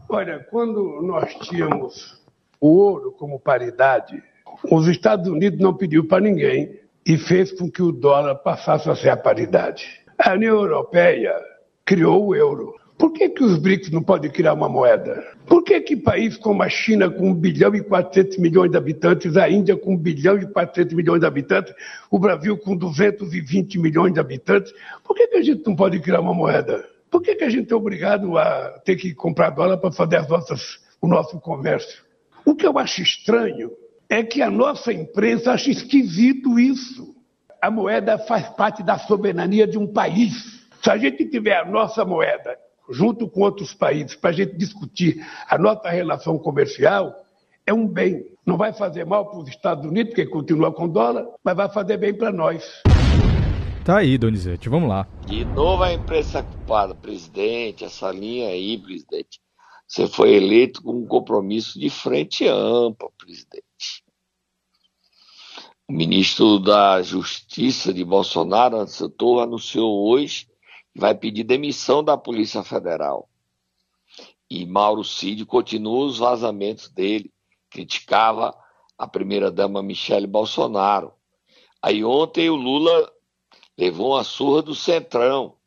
Olha, 0.09 0.47
quando 0.51 1.01
nós 1.03 1.35
tínhamos 1.37 2.21
o 2.61 2.69
ouro 2.69 3.13
como 3.13 3.41
paridade, 3.41 4.23
os 4.71 4.87
Estados 4.87 5.27
Unidos 5.27 5.59
não 5.59 5.75
pediu 5.75 6.07
para 6.07 6.21
ninguém 6.21 6.79
e 7.07 7.17
fez 7.17 7.51
com 7.51 7.71
que 7.71 7.83
o 7.83 7.91
dólar 7.91 8.35
passasse 8.37 8.91
a 8.91 8.95
ser 8.95 9.09
a 9.09 9.17
paridade. 9.17 10.02
A 10.25 10.35
União 10.35 10.55
Europeia 10.55 11.35
criou 11.85 12.29
o 12.29 12.37
euro. 12.37 12.77
Por 12.97 13.13
que, 13.13 13.29
que 13.29 13.43
os 13.43 13.59
BRICS 13.59 13.91
não 13.91 14.05
podem 14.05 14.31
criar 14.31 14.53
uma 14.53 14.69
moeda? 14.69 15.21
Por 15.47 15.65
que, 15.65 15.81
que 15.81 15.97
país 15.97 16.37
como 16.37 16.63
a 16.63 16.69
China, 16.69 17.11
com 17.11 17.31
1 17.31 17.35
bilhão 17.35 17.75
e 17.75 17.83
400 17.83 18.39
milhões 18.39 18.71
de 18.71 18.77
habitantes, 18.77 19.37
a 19.37 19.51
Índia 19.51 19.77
com 19.77 19.95
1 19.95 19.97
bilhão 19.97 20.39
e 20.39 20.47
400 20.47 20.95
milhões 20.95 21.19
de 21.19 21.27
habitantes, 21.27 21.75
o 22.09 22.21
Brasil 22.21 22.57
com 22.57 22.77
220 22.77 23.81
milhões 23.81 24.15
de 24.15 24.21
habitantes, 24.21 24.73
por 25.03 25.17
que, 25.17 25.27
que 25.27 25.39
a 25.39 25.43
gente 25.43 25.67
não 25.67 25.75
pode 25.75 25.99
criar 25.99 26.21
uma 26.21 26.33
moeda? 26.33 26.89
Por 27.11 27.21
que, 27.21 27.35
que 27.35 27.43
a 27.43 27.51
gente 27.51 27.73
é 27.73 27.75
obrigado 27.75 28.39
a 28.39 28.81
ter 28.85 28.95
que 28.95 29.13
comprar 29.13 29.51
dólar 29.51 29.79
para 29.79 29.91
fazer 29.91 30.19
as 30.19 30.29
nossas, 30.29 30.79
o 31.01 31.09
nosso 31.09 31.41
comércio? 31.41 32.01
O 32.47 32.55
que 32.55 32.65
eu 32.65 32.79
acho 32.79 33.03
estranho 33.03 33.73
é 34.09 34.23
que 34.23 34.41
a 34.41 34.49
nossa 34.49 34.93
imprensa 34.93 35.51
acha 35.51 35.69
esquisito 35.69 36.61
isso. 36.61 37.12
A 37.63 37.71
moeda 37.71 38.19
faz 38.19 38.49
parte 38.49 38.83
da 38.83 38.99
soberania 38.99 39.69
de 39.69 39.79
um 39.79 39.87
país. 39.87 40.69
Se 40.83 40.91
a 40.91 40.99
gente 40.99 41.25
tiver 41.27 41.57
a 41.57 41.65
nossa 41.65 42.05
moeda 42.05 42.59
junto 42.91 43.29
com 43.29 43.43
outros 43.43 43.73
países, 43.73 44.17
para 44.17 44.31
a 44.31 44.33
gente 44.33 44.57
discutir 44.57 45.25
a 45.49 45.57
nossa 45.57 45.89
relação 45.89 46.37
comercial, 46.41 47.15
é 47.65 47.73
um 47.73 47.87
bem. 47.87 48.25
Não 48.45 48.57
vai 48.57 48.73
fazer 48.73 49.07
mal 49.07 49.31
para 49.31 49.39
os 49.39 49.49
Estados 49.49 49.87
Unidos, 49.87 50.13
porque 50.13 50.27
continua 50.27 50.73
com 50.73 50.89
dólar, 50.89 51.25
mas 51.45 51.57
vai 51.57 51.69
fazer 51.69 51.99
bem 51.99 52.13
para 52.13 52.33
nós. 52.33 52.83
Tá 53.85 53.99
aí, 53.99 54.19
Donizete, 54.19 54.69
vamos 54.69 54.89
lá. 54.89 55.07
De 55.25 55.45
novo 55.45 55.85
a 55.85 55.93
imprensa 55.93 56.43
culpada, 56.43 56.97
presidente, 56.97 57.85
essa 57.85 58.11
linha 58.11 58.49
aí, 58.49 58.77
presidente. 58.77 59.41
Você 59.87 60.09
foi 60.09 60.35
eleito 60.35 60.83
com 60.83 60.95
um 60.95 61.07
compromisso 61.07 61.79
de 61.79 61.89
frente 61.89 62.45
ampla, 62.49 63.09
presidente. 63.17 64.02
O 65.93 65.95
ministro 65.95 66.59
da 66.59 67.03
Justiça 67.03 67.93
de 67.93 68.03
Bolsonaro, 68.03 68.79
Anderson 68.79 69.13
anunciou 69.41 70.09
hoje 70.09 70.47
que 70.91 70.99
vai 70.99 71.15
pedir 71.15 71.45
demissão 71.45 72.03
da 72.03 72.17
Polícia 72.17 72.63
Federal. 72.63 73.29
E 74.49 74.65
Mauro 74.65 75.05
Cid 75.05 75.45
continua 75.45 76.07
os 76.07 76.17
vazamentos 76.17 76.89
dele, 76.89 77.31
criticava 77.69 78.57
a 78.97 79.07
primeira-dama 79.07 79.83
Michele 79.83 80.27
Bolsonaro. 80.27 81.13
Aí 81.83 82.03
ontem 82.03 82.49
o 82.49 82.57
Lula 82.57 83.13
levou 83.77 84.13
uma 84.13 84.25
surra 84.25 84.63
do 84.63 84.75
Centrão. 84.75 85.59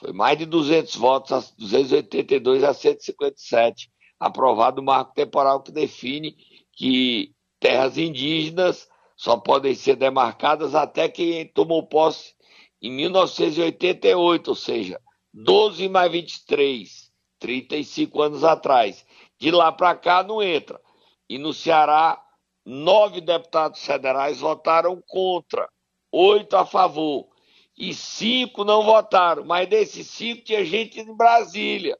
Foi 0.00 0.14
mais 0.14 0.38
de 0.38 0.46
200 0.46 0.96
votos, 0.96 1.30
a 1.30 1.44
282 1.58 2.64
a 2.64 2.72
157, 2.72 3.92
aprovado 4.18 4.80
o 4.80 4.84
marco 4.84 5.12
temporal 5.12 5.62
que 5.62 5.70
define 5.70 6.34
que 6.72 7.34
terras 7.60 7.98
indígenas 7.98 8.88
só 9.16 9.36
podem 9.36 9.74
ser 9.74 9.96
demarcadas 9.96 10.74
até 10.74 11.08
quem 11.08 11.46
tomou 11.46 11.86
posse 11.86 12.34
em 12.82 12.90
1988, 12.90 14.48
ou 14.48 14.54
seja, 14.54 15.00
12 15.32 15.88
mais 15.88 16.10
23, 16.12 17.10
35 17.38 18.22
anos 18.22 18.44
atrás. 18.44 19.04
De 19.38 19.50
lá 19.50 19.72
para 19.72 19.94
cá 19.94 20.22
não 20.22 20.42
entra. 20.42 20.80
E 21.28 21.38
no 21.38 21.52
Ceará, 21.52 22.22
nove 22.64 23.20
deputados 23.20 23.84
federais 23.84 24.40
votaram 24.40 25.02
contra, 25.06 25.68
oito 26.12 26.56
a 26.56 26.64
favor 26.64 27.28
e 27.76 27.92
cinco 27.92 28.64
não 28.64 28.82
votaram. 28.82 29.44
Mas 29.44 29.68
desses 29.68 30.06
cinco 30.08 30.44
tinha 30.44 30.64
gente 30.64 31.00
em 31.00 31.16
Brasília 31.16 31.98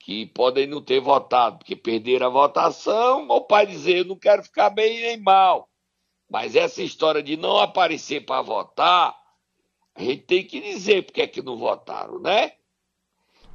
que 0.00 0.26
podem 0.26 0.66
não 0.66 0.82
ter 0.82 1.00
votado 1.00 1.58
porque 1.58 1.76
perderam 1.76 2.28
a 2.28 2.30
votação 2.30 3.28
ou 3.28 3.44
para 3.44 3.66
dizer 3.66 3.98
eu 3.98 4.04
não 4.04 4.16
quero 4.16 4.42
ficar 4.42 4.70
bem 4.70 5.00
nem 5.00 5.20
mal. 5.20 5.67
Mas 6.30 6.54
essa 6.54 6.82
história 6.82 7.22
de 7.22 7.36
não 7.36 7.58
aparecer 7.58 8.24
para 8.24 8.42
votar, 8.42 9.14
a 9.94 10.02
gente 10.02 10.22
tem 10.22 10.44
que 10.44 10.60
dizer 10.60 11.04
porque 11.04 11.22
é 11.22 11.26
que 11.26 11.42
não 11.42 11.56
votaram, 11.56 12.20
né? 12.20 12.52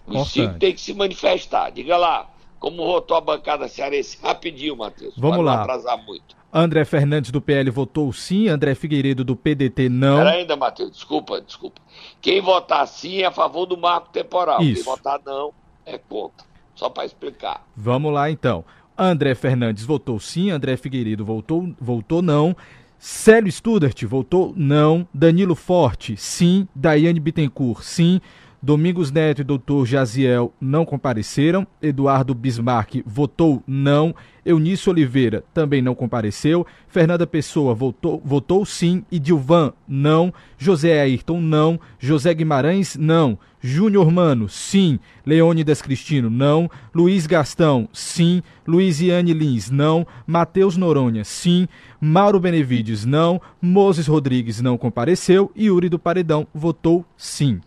Os 0.05 0.31
cinco 0.31 0.59
têm 0.59 0.73
que 0.73 0.81
se 0.81 0.93
manifestar. 0.93 1.69
Diga 1.71 1.95
lá, 1.95 2.29
como 2.59 2.85
votou 2.85 3.15
a 3.15 3.21
bancada 3.21 3.67
cearense? 3.67 4.17
Rapidinho, 4.21 4.75
Matheus. 4.75 5.13
Vamos 5.17 5.45
lá. 5.45 5.55
Não 5.55 5.61
atrasar 5.63 6.03
muito. 6.03 6.35
André 6.51 6.85
Fernandes 6.85 7.31
do 7.31 7.41
PL 7.41 7.69
votou 7.71 8.13
sim, 8.13 8.47
André 8.47 8.75
Figueiredo 8.75 9.23
do 9.23 9.35
PDT 9.35 9.89
não. 9.89 10.17
Pera 10.17 10.31
ainda, 10.31 10.55
Matheus, 10.55 10.91
desculpa, 10.91 11.41
desculpa. 11.41 11.81
Quem 12.21 12.41
votar 12.41 12.87
sim 12.87 13.21
é 13.21 13.25
a 13.25 13.31
favor 13.31 13.65
do 13.65 13.75
marco 13.75 14.09
temporal. 14.09 14.61
Isso. 14.61 14.75
Quem 14.75 14.83
votar 14.83 15.19
não 15.25 15.51
é 15.85 15.97
contra. 15.97 16.45
Só 16.75 16.89
para 16.89 17.05
explicar. 17.05 17.65
Vamos 17.75 18.13
lá 18.13 18.29
então. 18.29 18.63
André 18.97 19.33
Fernandes 19.35 19.83
votou 19.83 20.19
sim, 20.19 20.51
André 20.51 20.77
Figueiredo 20.77 21.25
votou, 21.25 21.73
votou 21.79 22.21
não. 22.21 22.55
Célio 22.97 23.51
Studart 23.51 24.01
votou 24.05 24.53
não. 24.55 25.05
Danilo 25.13 25.55
Forte, 25.55 26.15
sim. 26.15 26.67
Daiane 26.73 27.19
Bittencourt, 27.19 27.83
sim. 27.83 28.21
Domingos 28.62 29.12
Neto 29.12 29.41
e 29.41 29.43
Doutor 29.43 29.85
Jaziel 29.85 30.53
não 30.62 30.85
compareceram. 30.85 31.67
Eduardo 31.81 32.33
Bismarck 32.33 33.03
votou 33.05 33.62
não. 33.67 34.15
Eunício 34.45 34.91
Oliveira 34.91 35.43
também 35.53 35.81
não 35.81 35.95
compareceu. 35.95 36.65
Fernanda 36.88 37.25
Pessoa 37.25 37.73
votou, 37.73 38.21
votou 38.23 38.65
sim. 38.65 39.03
E 39.12 39.19
Dilvan 39.19 39.73
não. 39.88 40.33
José 40.57 41.01
Ayrton 41.01 41.39
não. 41.39 41.79
José 42.00 42.33
Guimarães 42.33 42.95
não. 42.95 43.38
Júnior 43.62 44.12
Mano, 44.12 44.50
sim. 44.50 45.00
Leônidas 45.25 45.81
Cristino, 45.81 46.29
não. 46.29 46.69
Luiz 46.93 47.25
Gastão, 47.25 47.88
sim. 47.93 48.43
Luiziane 48.67 49.33
Lins, 49.33 49.69
não. 49.71 50.05
Matheus 50.27 50.75
Noronha, 50.75 51.23
sim. 51.23 51.65
Mauro 52.00 52.41
Benevides, 52.41 53.05
não. 53.05 53.41
Moses 53.62 54.05
Rodrigues 54.07 54.59
não 54.59 54.77
compareceu. 54.77 55.50
E 55.55 55.67
Yuri 55.67 55.88
do 55.88 55.97
Paredão 55.97 56.45
votou 56.53 57.05
sim. 57.15 57.62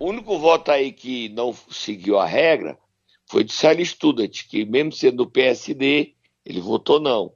O 0.00 0.08
único 0.08 0.36
voto 0.38 0.72
aí 0.72 0.90
que 0.90 1.28
não 1.28 1.54
seguiu 1.70 2.18
a 2.18 2.26
regra 2.26 2.76
foi 3.26 3.44
de 3.44 3.52
Sally 3.52 3.84
Student, 3.84 4.46
que 4.48 4.64
mesmo 4.64 4.92
sendo 4.92 5.18
do 5.18 5.30
PSD, 5.30 6.14
ele 6.44 6.60
votou 6.60 7.00
não. 7.00 7.32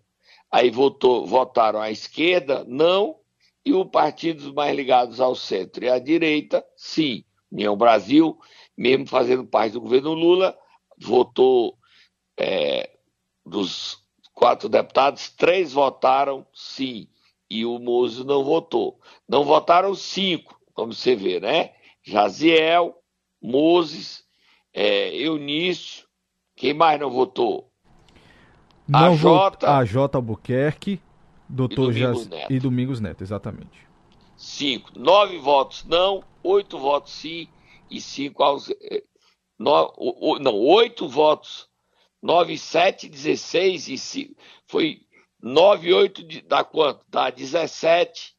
Aí 0.50 0.70
votou, 0.70 1.26
votaram 1.26 1.80
a 1.80 1.90
esquerda, 1.90 2.64
não, 2.66 3.16
e 3.64 3.72
os 3.72 3.88
partidos 3.90 4.50
mais 4.52 4.74
ligados 4.74 5.20
ao 5.20 5.34
centro 5.34 5.84
e 5.84 5.88
à 5.88 5.98
direita, 5.98 6.64
sim. 6.76 7.24
União 7.50 7.76
Brasil, 7.76 8.38
mesmo 8.76 9.06
fazendo 9.06 9.44
parte 9.46 9.72
do 9.72 9.80
governo 9.80 10.12
Lula, 10.12 10.56
votou 10.98 11.78
é, 12.38 12.90
dos 13.44 13.98
quatro 14.34 14.68
deputados, 14.68 15.30
três 15.30 15.72
votaram 15.72 16.46
sim, 16.54 17.08
e 17.50 17.64
o 17.64 17.78
Mozo 17.78 18.24
não 18.24 18.44
votou. 18.44 19.00
Não 19.28 19.44
votaram 19.44 19.94
cinco, 19.94 20.60
como 20.74 20.92
você 20.92 21.16
vê, 21.16 21.40
né? 21.40 21.72
Jaziel, 22.02 23.02
Moses, 23.42 24.24
é, 24.72 25.14
Eunício, 25.16 26.06
quem 26.56 26.74
mais 26.74 27.00
não 27.00 27.10
votou? 27.10 27.70
Não 28.86 29.12
a 29.12 29.16
Jota, 29.16 29.76
a 29.76 29.84
J 29.84 30.16
Albuquerque, 30.16 31.00
doutor 31.48 31.94
e 31.94 32.00
Domingos, 32.00 32.24
Jaz... 32.24 32.46
e 32.50 32.58
Domingos 32.58 33.00
Neto, 33.00 33.22
exatamente. 33.22 33.86
Cinco. 34.36 34.90
Nove 34.98 35.38
votos 35.38 35.84
não, 35.84 36.24
oito 36.42 36.78
votos 36.78 37.12
sim 37.12 37.48
e 37.90 38.00
cinco 38.00 38.42
aos. 38.42 38.70
É, 38.70 39.02
no, 39.58 39.92
o, 39.96 40.38
não, 40.38 40.54
oito 40.54 41.08
votos. 41.08 41.68
Nove, 42.22 42.58
sete, 42.58 43.08
dezesseis 43.08 43.88
e 43.88 43.96
cinco. 43.96 44.34
Foi 44.66 45.02
nove, 45.40 45.92
oito, 45.92 46.22
dá 46.46 46.64
quanto? 46.64 47.04
Dá 47.08 47.30
dezessete 47.30 48.34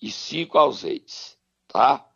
e 0.00 0.10
cinco 0.10 0.58
ausentes. 0.58 1.36
Tá? 1.66 2.06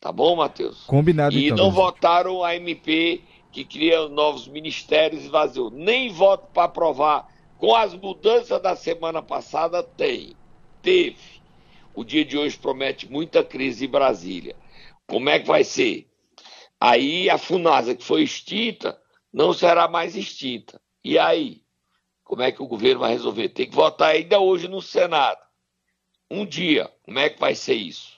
Tá 0.00 0.12
bom, 0.12 0.36
Matheus? 0.36 0.84
Combinado 0.84 1.36
E 1.36 1.46
então, 1.46 1.56
não 1.56 1.70
votaram 1.70 2.44
a 2.44 2.54
MP 2.54 3.22
que 3.50 3.64
cria 3.64 4.08
novos 4.08 4.46
ministérios 4.46 5.24
e 5.24 5.28
vazio. 5.28 5.70
Nem 5.70 6.10
voto 6.10 6.46
para 6.52 6.64
aprovar. 6.64 7.26
Com 7.58 7.74
as 7.74 7.94
mudanças 7.94 8.60
da 8.60 8.76
semana 8.76 9.22
passada, 9.22 9.82
tem. 9.82 10.36
Teve. 10.82 11.40
O 11.94 12.04
dia 12.04 12.24
de 12.24 12.36
hoje 12.36 12.58
promete 12.58 13.10
muita 13.10 13.42
crise 13.42 13.86
em 13.86 13.88
Brasília. 13.88 14.54
Como 15.06 15.30
é 15.30 15.40
que 15.40 15.46
vai 15.46 15.64
ser? 15.64 16.06
Aí 16.78 17.30
a 17.30 17.38
FUNASA, 17.38 17.94
que 17.94 18.04
foi 18.04 18.22
extinta, 18.22 19.00
não 19.32 19.54
será 19.54 19.88
mais 19.88 20.14
extinta. 20.14 20.78
E 21.02 21.18
aí? 21.18 21.62
Como 22.22 22.42
é 22.42 22.52
que 22.52 22.62
o 22.62 22.66
governo 22.66 23.00
vai 23.00 23.12
resolver? 23.12 23.48
Tem 23.48 23.70
que 23.70 23.74
votar 23.74 24.10
ainda 24.10 24.38
hoje 24.38 24.68
no 24.68 24.82
Senado. 24.82 25.40
Um 26.30 26.44
dia. 26.44 26.92
Como 27.04 27.18
é 27.18 27.30
que 27.30 27.40
vai 27.40 27.54
ser 27.54 27.74
isso? 27.74 28.15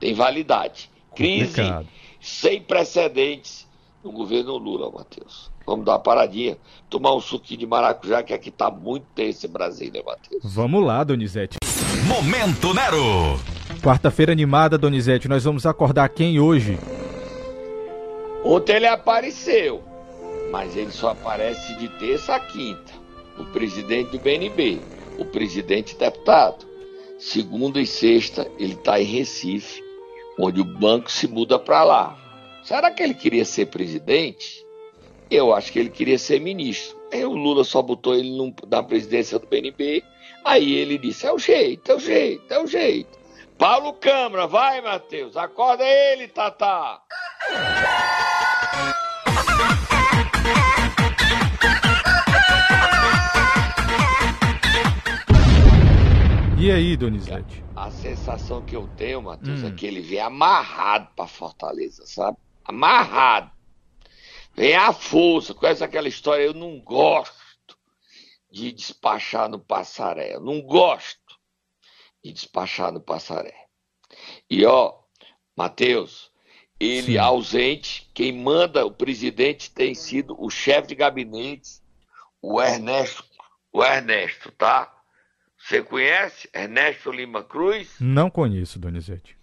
Tem 0.00 0.14
validade. 0.14 0.90
Crise 1.14 1.46
Complicado. 1.48 1.86
sem 2.20 2.60
precedentes 2.62 3.68
no 4.02 4.10
governo 4.10 4.56
Lula, 4.56 4.90
Matheus. 4.90 5.50
Vamos 5.66 5.84
dar 5.84 5.92
uma 5.92 5.98
paradinha, 6.00 6.56
tomar 6.88 7.14
um 7.14 7.20
suquinho 7.20 7.60
de 7.60 7.66
maracujá, 7.66 8.22
que 8.22 8.32
aqui 8.32 8.50
tá 8.50 8.70
muito 8.70 9.04
tenso 9.14 9.46
em 9.46 9.50
Brasília, 9.50 10.02
Matheus. 10.04 10.42
Vamos 10.42 10.84
lá, 10.84 11.04
Donizete. 11.04 11.58
Momento 12.06 12.72
Nero. 12.74 13.38
Quarta-feira 13.82 14.32
animada, 14.32 14.78
Donizete. 14.78 15.28
Nós 15.28 15.44
vamos 15.44 15.66
acordar 15.66 16.08
quem 16.08 16.40
hoje? 16.40 16.78
Ontem 18.42 18.76
ele 18.76 18.86
apareceu, 18.86 19.82
mas 20.50 20.74
ele 20.74 20.90
só 20.90 21.10
aparece 21.10 21.74
de 21.74 21.88
terça 21.98 22.34
a 22.34 22.40
quinta. 22.40 22.92
O 23.38 23.44
presidente 23.44 24.10
do 24.10 24.18
BNB, 24.18 24.80
o 25.18 25.24
presidente 25.26 25.94
deputado. 25.94 26.66
Segunda 27.18 27.78
e 27.78 27.86
sexta 27.86 28.50
ele 28.58 28.72
está 28.72 28.98
em 28.98 29.04
Recife 29.04 29.89
onde 30.40 30.60
o 30.60 30.64
banco 30.64 31.10
se 31.10 31.28
muda 31.28 31.58
para 31.58 31.84
lá. 31.84 32.18
Será 32.62 32.90
que 32.90 33.02
ele 33.02 33.14
queria 33.14 33.44
ser 33.44 33.66
presidente? 33.66 34.64
Eu 35.30 35.54
acho 35.54 35.70
que 35.70 35.78
ele 35.78 35.90
queria 35.90 36.18
ser 36.18 36.40
ministro. 36.40 36.98
Aí 37.12 37.24
o 37.24 37.32
Lula 37.32 37.64
só 37.64 37.82
botou 37.82 38.14
ele 38.14 38.36
no, 38.36 38.54
na 38.68 38.82
presidência 38.82 39.38
do 39.38 39.46
BNB. 39.46 40.02
Aí 40.44 40.72
ele 40.74 40.98
disse: 40.98 41.26
é 41.26 41.32
o 41.32 41.38
jeito, 41.38 41.92
é 41.92 41.94
o 41.94 42.00
jeito, 42.00 42.52
é 42.52 42.58
o 42.60 42.66
jeito. 42.66 43.18
Paulo 43.58 43.92
Câmara, 43.92 44.46
vai, 44.46 44.80
Matheus, 44.80 45.36
acorda 45.36 45.84
ele, 45.84 46.28
Tata. 46.28 47.00
E 56.58 56.70
aí, 56.70 56.96
Donizete? 56.96 57.69
A 57.80 57.90
sensação 57.90 58.62
que 58.62 58.76
eu 58.76 58.86
tenho, 58.88 59.22
Matheus, 59.22 59.62
é 59.62 59.64
hum. 59.64 59.68
é 59.70 59.74
que 59.74 59.86
ele 59.86 60.02
vem 60.02 60.20
amarrado 60.20 61.08
pra 61.16 61.26
Fortaleza, 61.26 62.04
sabe? 62.04 62.36
Amarrado. 62.62 63.50
Vem 64.54 64.74
à 64.74 64.92
força. 64.92 65.54
Conhece 65.54 65.82
aquela 65.82 66.06
história? 66.06 66.42
Eu 66.42 66.52
não 66.52 66.78
gosto 66.78 67.34
de 68.50 68.70
despachar 68.70 69.48
no 69.48 69.58
passaré. 69.58 70.34
Eu 70.34 70.42
não 70.42 70.60
gosto 70.60 71.40
de 72.22 72.34
despachar 72.34 72.92
no 72.92 73.00
passaré. 73.00 73.54
E 74.50 74.66
ó, 74.66 74.98
Matheus, 75.56 76.30
ele 76.78 77.12
Sim. 77.12 77.16
ausente, 77.16 78.10
quem 78.12 78.30
manda 78.30 78.84
o 78.84 78.92
presidente 78.92 79.70
tem 79.70 79.94
sido 79.94 80.36
o 80.38 80.50
chefe 80.50 80.88
de 80.88 80.94
gabinete, 80.94 81.80
o 82.42 82.60
Ernesto, 82.60 83.24
o 83.72 83.82
Ernesto, 83.82 84.52
tá? 84.52 84.99
Você 85.70 85.84
conhece 85.84 86.50
Ernesto 86.52 87.12
Lima 87.12 87.44
Cruz? 87.44 87.94
Não 88.00 88.28
conheço, 88.28 88.76
Donizete. 88.76 89.38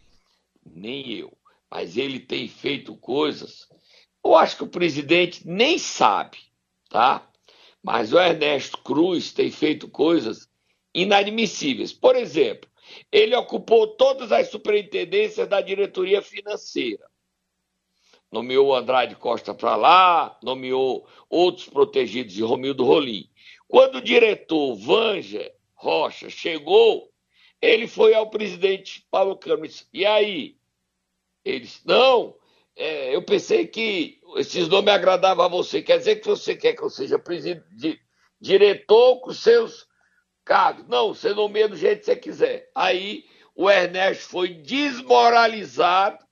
Nem 0.66 1.10
eu. 1.14 1.32
Mas 1.72 1.96
ele 1.96 2.20
tem 2.20 2.50
feito 2.50 2.98
coisas. 2.98 3.66
Eu 4.22 4.36
acho 4.36 4.58
que 4.58 4.64
o 4.66 4.68
presidente 4.68 5.48
nem 5.48 5.80
sabe, 5.80 6.38
tá? 6.90 7.26
Mas 7.82 8.12
o 8.12 8.20
Ernesto 8.20 8.78
Cruz 8.80 9.32
tem 9.32 9.50
feito 9.50 9.88
coisas 9.88 10.50
inadmissíveis. 10.94 11.94
Por 11.94 12.18
exemplo, 12.18 12.70
ele 13.10 13.34
ocupou 13.34 13.96
todas 13.96 14.30
as 14.30 14.50
superintendências 14.50 15.48
da 15.48 15.62
diretoria 15.62 16.22
financeira. 16.22 17.06
Nomeou 18.30 18.76
Andrade 18.76 19.16
Costa 19.16 19.54
para 19.54 19.78
lá, 19.78 20.38
nomeou 20.44 21.08
outros 21.30 21.70
protegidos 21.70 22.34
de 22.34 22.44
Romildo 22.44 22.84
Rolim. 22.84 23.30
Quando 23.66 24.00
o 24.00 24.04
diretor 24.04 24.76
Vanja 24.76 25.56
Rocha 25.78 26.28
chegou, 26.30 27.14
ele 27.62 27.88
foi 27.88 28.14
ao 28.14 28.30
presidente 28.30 29.06
Paulo 29.12 29.38
Câmara 29.38 29.72
e 29.94 30.06
aí? 30.06 30.58
Ele 31.46 31.62
disse, 31.62 31.82
não, 31.86 32.36
é, 32.76 33.16
eu 33.16 33.22
pensei 33.24 33.68
que 33.68 34.20
esses 34.36 34.68
nomes 34.68 34.94
agradavam 34.94 35.46
a 35.46 35.48
você. 35.48 35.82
Quer 35.82 36.00
dizer 36.00 36.18
que 36.18 36.28
você 36.28 36.56
quer 36.56 36.74
que 36.74 36.82
eu 36.82 36.90
seja 36.90 37.20
presidente, 37.20 38.02
diretor 38.42 39.22
com 39.22 39.32
seus 39.32 39.88
cargos? 40.44 40.88
Não, 40.88 41.14
você 41.14 41.34
nomeia 41.34 41.70
do 41.70 41.76
jeito 41.76 42.00
que 42.00 42.06
você 42.06 42.16
quiser. 42.16 42.72
Aí 42.76 43.24
o 43.56 43.70
Ernesto 43.70 44.30
foi 44.30 44.50
desmoralizado. 44.50 46.26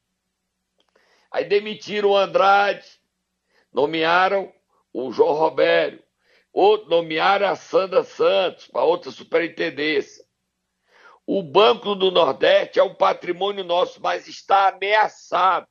Aí 1.32 1.46
demitiram 1.46 2.10
o 2.10 2.18
Andrade, 2.18 2.86
nomearam 3.72 4.52
o 4.92 5.12
João 5.12 5.34
Robério, 5.34 6.02
outro, 6.56 6.90
nomearam 6.90 7.48
a 7.48 7.56
Sandra 7.56 8.04
Santos 8.04 8.68
para 8.68 8.84
outra 8.84 9.12
superintendência. 9.12 10.24
O 11.28 11.44
Banco 11.44 11.96
do 11.96 12.12
Nordeste 12.12 12.80
é 12.80 12.84
um 12.84 12.96
patrimônio 12.96 13.64
nosso, 13.64 14.02
mas 14.02 14.28
está 14.28 14.70
ameaçado. 14.70 15.68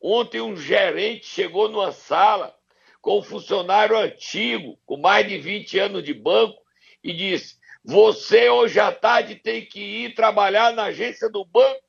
Ontem 0.00 0.40
um 0.40 0.56
gerente 0.56 1.26
chegou 1.26 1.68
numa 1.68 1.92
sala 1.92 2.54
com 3.02 3.18
um 3.18 3.22
funcionário 3.22 3.98
antigo, 3.98 4.78
com 4.86 4.96
mais 4.96 5.28
de 5.28 5.36
20 5.36 5.78
anos 5.78 6.02
de 6.02 6.14
banco, 6.14 6.58
e 7.02 7.12
disse: 7.12 7.56
Você 7.84 8.48
hoje 8.48 8.80
à 8.80 8.92
tarde 8.92 9.34
tem 9.34 9.66
que 9.66 9.80
ir 9.80 10.14
trabalhar 10.14 10.72
na 10.72 10.84
agência 10.84 11.28
do 11.28 11.44
Banco 11.44 11.84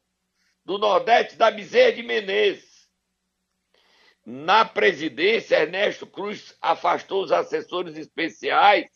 do 0.65 0.77
Nordeste 0.77 1.35
da 1.35 1.51
Bezerra 1.51 1.93
de 1.93 2.03
Menezes. 2.03 2.74
Na 4.25 4.65
presidência, 4.65 5.61
Ernesto 5.61 6.07
Cruz 6.07 6.55
afastou 6.59 7.23
os 7.23 7.31
assessores 7.31 7.95
especiais. 7.95 8.87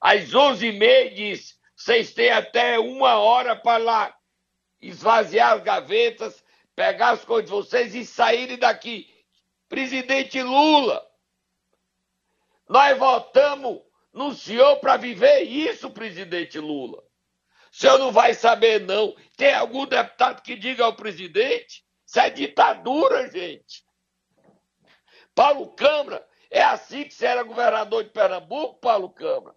Às 0.00 0.30
11h30 0.30 1.14
disse: 1.14 1.54
Vocês 1.76 2.14
têm 2.14 2.30
até 2.30 2.78
uma 2.78 3.18
hora 3.18 3.54
para 3.54 3.76
lá 3.76 4.14
esvaziar 4.80 5.52
as 5.52 5.62
gavetas 5.62 6.42
pegar 6.80 7.10
as 7.10 7.24
coisas 7.26 7.50
de 7.50 7.54
vocês 7.54 7.94
e 7.94 8.06
saírem 8.06 8.56
daqui. 8.56 9.06
Presidente 9.68 10.42
Lula, 10.42 11.06
nós 12.66 12.96
votamos 12.96 13.82
no 14.10 14.32
senhor 14.32 14.76
para 14.76 14.96
viver 14.96 15.42
isso, 15.42 15.90
presidente 15.90 16.58
Lula. 16.58 17.02
O 17.70 17.76
senhor 17.76 17.98
não 17.98 18.10
vai 18.10 18.32
saber, 18.32 18.80
não. 18.80 19.14
Tem 19.36 19.52
algum 19.52 19.84
deputado 19.84 20.40
que 20.40 20.56
diga 20.56 20.86
ao 20.86 20.96
presidente? 20.96 21.84
Isso 22.06 22.18
é 22.18 22.30
ditadura, 22.30 23.30
gente. 23.30 23.84
Paulo 25.34 25.68
Câmara, 25.74 26.26
é 26.50 26.62
assim 26.62 27.04
que 27.04 27.14
você 27.14 27.26
era 27.26 27.42
governador 27.42 28.04
de 28.04 28.10
Pernambuco, 28.10 28.80
Paulo 28.80 29.10
Câmara? 29.10 29.56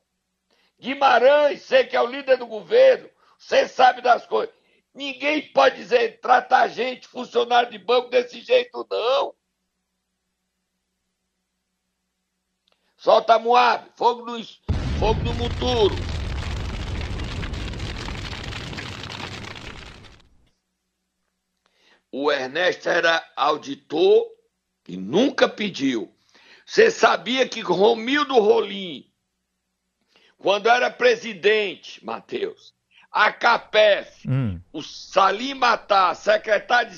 Guimarães, 0.80 1.62
você 1.62 1.84
que 1.84 1.96
é 1.96 2.02
o 2.02 2.08
líder 2.08 2.38
do 2.38 2.46
governo, 2.46 3.10
você 3.38 3.68
sabe 3.68 4.02
das 4.02 4.26
coisas. 4.26 4.54
Ninguém 4.94 5.52
pode 5.52 5.78
dizer, 5.78 6.20
tratar 6.20 6.68
gente, 6.68 7.08
funcionário 7.08 7.72
de 7.72 7.78
banco 7.80 8.10
desse 8.10 8.42
jeito, 8.42 8.86
não. 8.90 9.34
Solta 12.96 13.40
Moab, 13.40 13.90
fogo 13.96 14.24
no, 14.24 14.42
fogo 15.00 15.22
no 15.24 15.34
muturo. 15.34 15.96
O 22.12 22.32
Ernesto 22.32 22.88
era 22.88 23.26
auditor 23.36 24.32
e 24.88 24.98
nunca 24.98 25.48
pediu. 25.48 26.14
Você 26.66 26.90
sabia 26.90 27.48
que 27.48 27.62
Romildo 27.62 28.36
Rolim, 28.40 29.06
quando 30.38 30.70
era 30.70 30.90
presidente, 30.90 32.04
Matheus, 32.04 32.74
a 33.12 33.32
CAPEF, 33.32 34.28
hum. 34.28 34.60
o 34.72 34.82
Salim 34.82 35.54
Matar, 35.54 36.16
secretário 36.16 36.92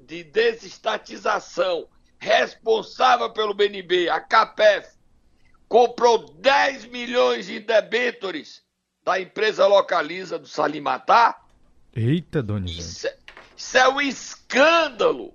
de 0.00 0.22
desestatização, 0.22 1.88
responsável 2.18 3.30
pelo 3.32 3.52
BNB, 3.52 4.08
a 4.08 4.20
CAPEF, 4.20 4.88
comprou 5.68 6.18
10 6.18 6.86
milhões 6.86 7.46
de 7.46 7.58
debêntures 7.58 8.62
da 9.04 9.20
empresa 9.20 9.66
localiza 9.66 10.38
do 10.38 10.46
Salim 10.46 10.80
Matar. 10.80 11.44
Eita, 11.94 12.42
Donizete. 12.42 12.80
Isso, 12.80 13.06
é, 13.06 13.16
isso 13.56 13.78
é 13.78 13.88
um 13.88 14.00
escândalo. 14.00 15.34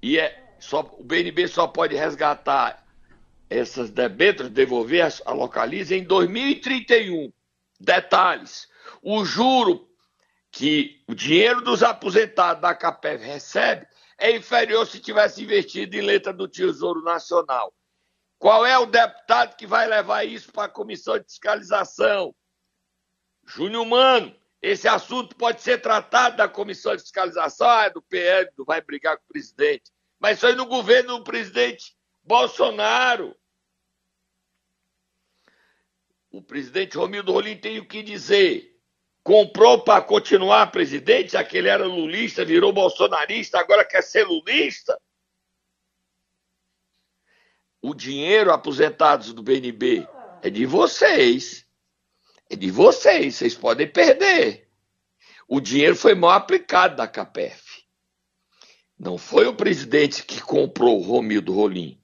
E 0.00 0.18
é, 0.18 0.41
só, 0.62 0.80
o 0.96 1.02
BNB 1.02 1.48
só 1.48 1.66
pode 1.66 1.96
resgatar 1.96 2.86
essas 3.50 3.90
debêntures, 3.90 4.50
devolver 4.50 5.12
a, 5.26 5.32
localiza 5.32 5.96
em 5.96 6.04
2031. 6.04 7.32
Detalhes 7.80 8.68
o 9.02 9.24
juro 9.24 9.88
que 10.52 11.02
o 11.08 11.14
dinheiro 11.14 11.60
dos 11.60 11.82
aposentados 11.82 12.62
da 12.62 12.74
CAPEV 12.74 13.24
recebe 13.24 13.86
é 14.16 14.36
inferior 14.36 14.86
se 14.86 15.00
tivesse 15.00 15.42
investido 15.42 15.96
em 15.96 16.00
letra 16.00 16.32
do 16.32 16.46
Tesouro 16.46 17.02
Nacional. 17.02 17.74
Qual 18.38 18.64
é 18.64 18.78
o 18.78 18.86
deputado 18.86 19.56
que 19.56 19.66
vai 19.66 19.88
levar 19.88 20.24
isso 20.24 20.52
para 20.52 20.64
a 20.64 20.68
comissão 20.68 21.18
de 21.18 21.24
fiscalização? 21.24 22.32
Júnior 23.44 23.84
Mano, 23.84 24.32
esse 24.60 24.86
assunto 24.86 25.34
pode 25.34 25.60
ser 25.60 25.78
tratado 25.78 26.36
da 26.36 26.48
comissão 26.48 26.94
de 26.94 27.02
fiscalização, 27.02 27.68
ah, 27.68 27.86
é 27.86 27.90
do 27.90 28.00
PL, 28.00 28.48
vai 28.64 28.80
brigar 28.80 29.16
com 29.16 29.24
o 29.24 29.32
presidente. 29.32 29.90
Mas 30.22 30.38
foi 30.38 30.54
no 30.54 30.66
governo 30.66 31.18
do 31.18 31.24
presidente 31.24 31.96
Bolsonaro. 32.22 33.36
O 36.30 36.40
presidente 36.40 36.96
Romildo 36.96 37.32
Rolim 37.32 37.58
tem 37.58 37.80
o 37.80 37.88
que 37.88 38.04
dizer 38.04 38.70
comprou 39.24 39.82
para 39.84 40.02
continuar 40.02 40.70
presidente, 40.72 41.32
já 41.32 41.44
que 41.44 41.56
ele 41.56 41.68
era 41.68 41.84
lulista, 41.84 42.44
virou 42.44 42.72
bolsonarista, 42.72 43.58
agora 43.58 43.84
quer 43.84 44.02
ser 44.02 44.24
lulista. 44.24 45.00
O 47.80 47.94
dinheiro 47.94 48.52
aposentados 48.52 49.32
do 49.32 49.42
BNB 49.42 50.08
é 50.42 50.50
de 50.50 50.66
vocês. 50.66 51.66
É 52.48 52.56
de 52.56 52.70
vocês, 52.70 53.36
vocês 53.36 53.54
podem 53.54 53.90
perder. 53.90 54.68
O 55.48 55.60
dinheiro 55.60 55.96
foi 55.96 56.14
mal 56.14 56.30
aplicado 56.30 56.96
da 56.96 57.08
CAPEF. 57.08 57.71
Não 59.02 59.18
foi 59.18 59.46
o 59.46 59.54
presidente 59.54 60.24
que 60.24 60.40
comprou 60.40 61.00
o 61.00 61.02
Romildo 61.02 61.52
Rolim. 61.52 61.98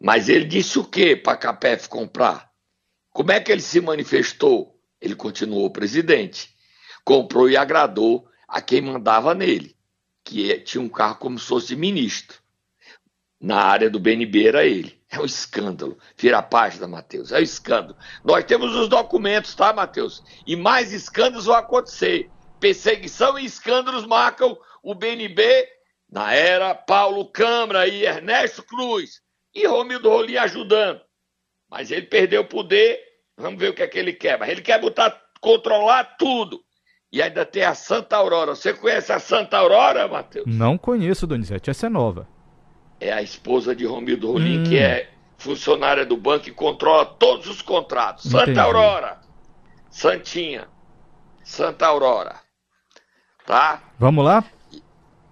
Mas 0.00 0.28
ele 0.28 0.44
disse 0.44 0.78
o 0.78 0.84
que 0.84 1.16
para 1.16 1.32
a 1.32 1.36
CAPEF 1.36 1.88
comprar? 1.88 2.48
Como 3.10 3.32
é 3.32 3.40
que 3.40 3.50
ele 3.50 3.60
se 3.60 3.80
manifestou? 3.80 4.78
Ele 5.00 5.16
continuou 5.16 5.70
presidente 5.70 6.54
comprou 7.04 7.48
e 7.48 7.56
agradou 7.56 8.26
a 8.48 8.60
quem 8.60 8.80
mandava 8.80 9.34
nele, 9.34 9.76
que 10.24 10.58
tinha 10.60 10.82
um 10.82 10.88
carro 10.88 11.16
como 11.16 11.38
se 11.38 11.46
fosse 11.46 11.76
ministro. 11.76 12.38
Na 13.40 13.62
área 13.62 13.90
do 13.90 14.00
BNB 14.00 14.48
era 14.48 14.64
ele. 14.64 14.98
É 15.10 15.20
um 15.20 15.24
escândalo. 15.24 15.98
Vira 16.16 16.38
a 16.38 16.42
página, 16.42 16.88
Matheus. 16.88 17.30
É 17.30 17.38
um 17.38 17.42
escândalo. 17.42 17.96
Nós 18.24 18.44
temos 18.44 18.74
os 18.74 18.88
documentos, 18.88 19.54
tá, 19.54 19.72
Matheus? 19.72 20.24
E 20.46 20.56
mais 20.56 20.92
escândalos 20.92 21.44
vão 21.44 21.54
acontecer. 21.54 22.30
Perseguição 22.58 23.38
e 23.38 23.44
escândalos 23.44 24.06
marcam 24.06 24.56
o 24.82 24.94
BNB 24.94 25.68
na 26.14 26.32
era 26.32 26.76
Paulo 26.76 27.26
Câmara 27.26 27.88
e 27.88 28.04
Ernesto 28.04 28.62
Cruz. 28.62 29.20
E 29.52 29.66
Romildo 29.66 30.08
Rolim 30.08 30.36
ajudando. 30.36 31.00
Mas 31.68 31.90
ele 31.90 32.06
perdeu 32.06 32.42
o 32.42 32.46
poder. 32.46 33.00
Vamos 33.36 33.58
ver 33.58 33.70
o 33.70 33.74
que 33.74 33.82
é 33.82 33.88
que 33.88 33.98
ele 33.98 34.12
quer. 34.12 34.38
Mas 34.38 34.48
ele 34.48 34.62
quer 34.62 34.80
botar, 34.80 35.20
controlar 35.40 36.16
tudo. 36.16 36.60
E 37.12 37.20
ainda 37.20 37.44
tem 37.44 37.64
a 37.64 37.74
Santa 37.74 38.16
Aurora. 38.16 38.54
Você 38.54 38.72
conhece 38.72 39.12
a 39.12 39.18
Santa 39.18 39.56
Aurora, 39.56 40.06
Matheus? 40.06 40.46
Não 40.46 40.78
conheço, 40.78 41.26
Donizete. 41.26 41.68
Essa 41.68 41.86
é 41.86 41.90
nova. 41.90 42.28
É 43.00 43.12
a 43.12 43.20
esposa 43.20 43.74
de 43.74 43.84
Romildo 43.84 44.30
Rolim, 44.30 44.60
hum. 44.60 44.64
que 44.64 44.78
é 44.78 45.10
funcionária 45.36 46.06
do 46.06 46.16
banco 46.16 46.48
e 46.48 46.52
controla 46.52 47.04
todos 47.04 47.48
os 47.48 47.60
contratos. 47.60 48.30
Santa 48.30 48.44
Entendi. 48.44 48.60
Aurora. 48.60 49.18
Santinha. 49.90 50.68
Santa 51.42 51.86
Aurora. 51.86 52.36
Tá? 53.44 53.82
Vamos 53.98 54.24
lá? 54.24 54.44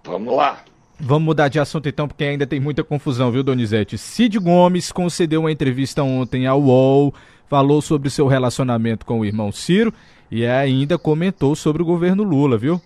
Vamos 0.03 0.35
lá. 0.35 0.63
Vamos 1.05 1.25
mudar 1.25 1.49
de 1.49 1.59
assunto 1.59 1.89
então, 1.89 2.07
porque 2.07 2.23
ainda 2.23 2.47
tem 2.47 2.61
muita 2.61 2.81
confusão, 2.81 3.29
viu, 3.29 3.43
Donizete? 3.43 3.97
Cid 3.97 4.39
Gomes 4.39 4.89
concedeu 4.89 5.41
uma 5.41 5.51
entrevista 5.51 6.01
ontem 6.01 6.47
ao 6.47 6.61
UOL, 6.61 7.13
falou 7.45 7.81
sobre 7.81 8.09
seu 8.09 8.25
relacionamento 8.25 9.05
com 9.05 9.19
o 9.19 9.25
irmão 9.25 9.51
Ciro 9.51 9.93
e 10.31 10.45
ainda 10.45 10.97
comentou 10.97 11.57
sobre 11.57 11.81
o 11.81 11.85
governo 11.85 12.23
Lula, 12.23 12.57
viu? 12.57 12.81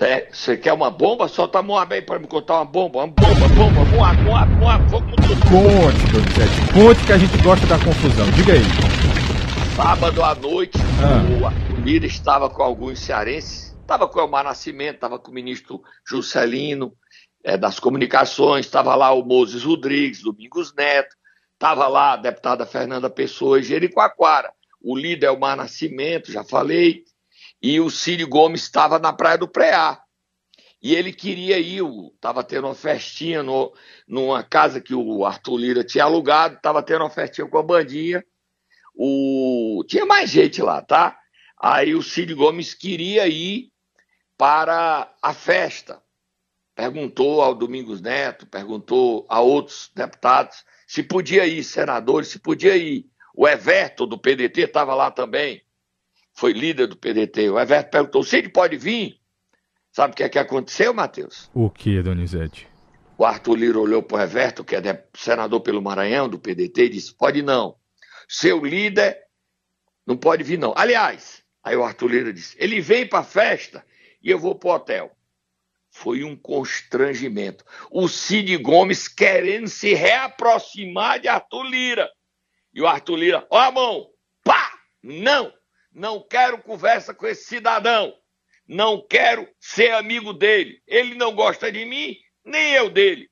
É, 0.00 0.28
você 0.32 0.56
quer 0.56 0.72
uma 0.72 0.90
bomba? 0.90 1.28
Solta 1.28 1.60
a 1.60 1.62
mão 1.62 1.84
bem 1.86 2.02
para 2.02 2.18
me 2.18 2.26
contar 2.26 2.56
uma 2.56 2.64
bomba, 2.64 2.98
uma 2.98 3.06
bomba, 3.06 3.48
bomba, 3.54 3.84
moa, 3.84 4.12
moa, 4.14 4.46
moa, 4.46 4.88
fogo 4.88 5.06
no 5.06 5.16
Conte, 5.16 6.12
Donizete, 6.12 6.72
conte 6.74 7.06
que 7.06 7.12
a 7.12 7.18
gente 7.18 7.38
gosta 7.38 7.66
da 7.68 7.78
confusão, 7.78 8.28
diga 8.32 8.54
aí. 8.54 8.64
Sábado 9.76 10.24
à 10.24 10.34
noite, 10.34 10.76
ah. 11.00 11.52
o 11.72 11.80
Lira 11.82 12.04
estava 12.04 12.50
com 12.50 12.64
alguns 12.64 12.98
cearenses, 12.98 13.76
estava 13.80 14.08
com 14.08 14.18
o 14.18 14.22
Elmar 14.22 14.42
Nascimento, 14.42 14.96
estava 14.96 15.20
com 15.20 15.30
o 15.30 15.34
ministro 15.34 15.80
Juscelino, 16.04 16.92
é, 17.44 17.56
das 17.56 17.78
comunicações, 17.78 18.66
estava 18.66 18.94
lá 18.94 19.12
o 19.12 19.24
Moses 19.24 19.62
Rodrigues, 19.62 20.22
Domingos 20.22 20.74
Neto, 20.74 21.16
estava 21.54 21.86
lá 21.88 22.12
a 22.12 22.16
deputada 22.16 22.66
Fernanda 22.66 23.10
Pessoa 23.10 23.58
e 23.58 23.62
Jericoacoara, 23.62 24.52
o 24.80 24.96
líder 24.96 25.26
é 25.26 25.30
o 25.30 25.38
Mar 25.38 25.56
Nascimento, 25.56 26.30
já 26.30 26.44
falei, 26.44 27.04
e 27.60 27.80
o 27.80 27.90
Círio 27.90 28.28
Gomes 28.28 28.62
estava 28.62 28.98
na 28.98 29.12
Praia 29.12 29.38
do 29.38 29.48
Preá. 29.48 30.00
E 30.80 30.94
ele 30.94 31.12
queria 31.12 31.58
ir, 31.58 31.82
estava 32.14 32.44
tendo 32.44 32.68
uma 32.68 32.74
festinha 32.74 33.42
no, 33.42 33.74
numa 34.06 34.44
casa 34.44 34.80
que 34.80 34.94
o 34.94 35.24
Arthur 35.24 35.56
Lira 35.56 35.82
tinha 35.82 36.04
alugado, 36.04 36.54
estava 36.54 36.80
tendo 36.84 37.02
uma 37.02 37.10
festinha 37.10 37.48
com 37.48 37.58
a 37.58 37.62
bandinha, 37.62 38.24
o... 38.94 39.84
tinha 39.88 40.06
mais 40.06 40.30
gente 40.30 40.62
lá, 40.62 40.80
tá? 40.80 41.18
Aí 41.60 41.96
o 41.96 42.02
Círio 42.02 42.36
Gomes 42.36 42.74
queria 42.74 43.26
ir 43.26 43.72
para 44.36 45.12
a 45.20 45.34
festa 45.34 46.00
perguntou 46.78 47.42
ao 47.42 47.56
Domingos 47.56 48.00
Neto, 48.00 48.46
perguntou 48.46 49.26
a 49.28 49.40
outros 49.40 49.90
deputados 49.96 50.64
se 50.86 51.02
podia 51.02 51.44
ir, 51.44 51.64
senadores, 51.64 52.28
se 52.28 52.38
podia 52.38 52.76
ir. 52.76 53.04
O 53.34 53.48
Everton 53.48 54.06
do 54.06 54.16
PDT 54.16 54.60
estava 54.60 54.94
lá 54.94 55.10
também, 55.10 55.60
foi 56.32 56.52
líder 56.52 56.86
do 56.86 56.96
PDT. 56.96 57.50
O 57.50 57.58
Everton 57.58 57.90
perguntou: 57.90 58.22
Cid 58.22 58.50
pode 58.50 58.76
vir? 58.76 59.18
Sabe 59.90 60.12
o 60.12 60.16
que 60.16 60.22
é 60.22 60.28
que 60.28 60.38
aconteceu, 60.38 60.94
Matheus? 60.94 61.50
O 61.52 61.68
que, 61.68 62.00
Donizete? 62.00 62.68
O 63.18 63.24
Arthur 63.24 63.56
Lira 63.56 63.80
olhou 63.80 64.00
para 64.00 64.18
o 64.18 64.20
Everton, 64.20 64.62
que 64.62 64.76
é 64.76 65.04
senador 65.14 65.60
pelo 65.62 65.82
Maranhão, 65.82 66.28
do 66.28 66.38
PDT, 66.38 66.84
e 66.84 66.88
disse: 66.90 67.12
pode 67.12 67.42
não. 67.42 67.74
Seu 68.28 68.64
líder 68.64 69.18
não 70.06 70.16
pode 70.16 70.44
vir, 70.44 70.58
não. 70.58 70.72
Aliás, 70.76 71.42
aí 71.64 71.76
o 71.76 71.82
Arthur 71.82 72.08
Lira 72.08 72.32
disse: 72.32 72.56
ele 72.56 72.80
vem 72.80 73.04
para 73.04 73.18
a 73.18 73.24
festa 73.24 73.84
e 74.22 74.30
eu 74.30 74.38
vou 74.38 74.54
para 74.54 74.68
o 74.68 74.74
hotel 74.74 75.17
foi 75.98 76.22
um 76.22 76.36
constrangimento. 76.36 77.64
O 77.90 78.06
Cid 78.06 78.56
Gomes 78.58 79.08
querendo 79.08 79.66
se 79.66 79.94
reaproximar 79.94 81.18
de 81.18 81.26
Arthur 81.26 81.64
Lira. 81.64 82.08
E 82.72 82.80
o 82.80 82.86
Arthur 82.86 83.16
Lira, 83.16 83.46
ó 83.50 83.58
a 83.58 83.72
mão, 83.72 84.08
pá! 84.44 84.78
Não! 85.02 85.52
Não 85.92 86.22
quero 86.22 86.62
conversa 86.62 87.12
com 87.12 87.26
esse 87.26 87.46
cidadão. 87.46 88.14
Não 88.64 89.04
quero 89.04 89.48
ser 89.58 89.90
amigo 89.92 90.32
dele. 90.32 90.80
Ele 90.86 91.16
não 91.16 91.34
gosta 91.34 91.72
de 91.72 91.84
mim, 91.84 92.16
nem 92.44 92.74
eu 92.74 92.88
dele. 92.88 93.28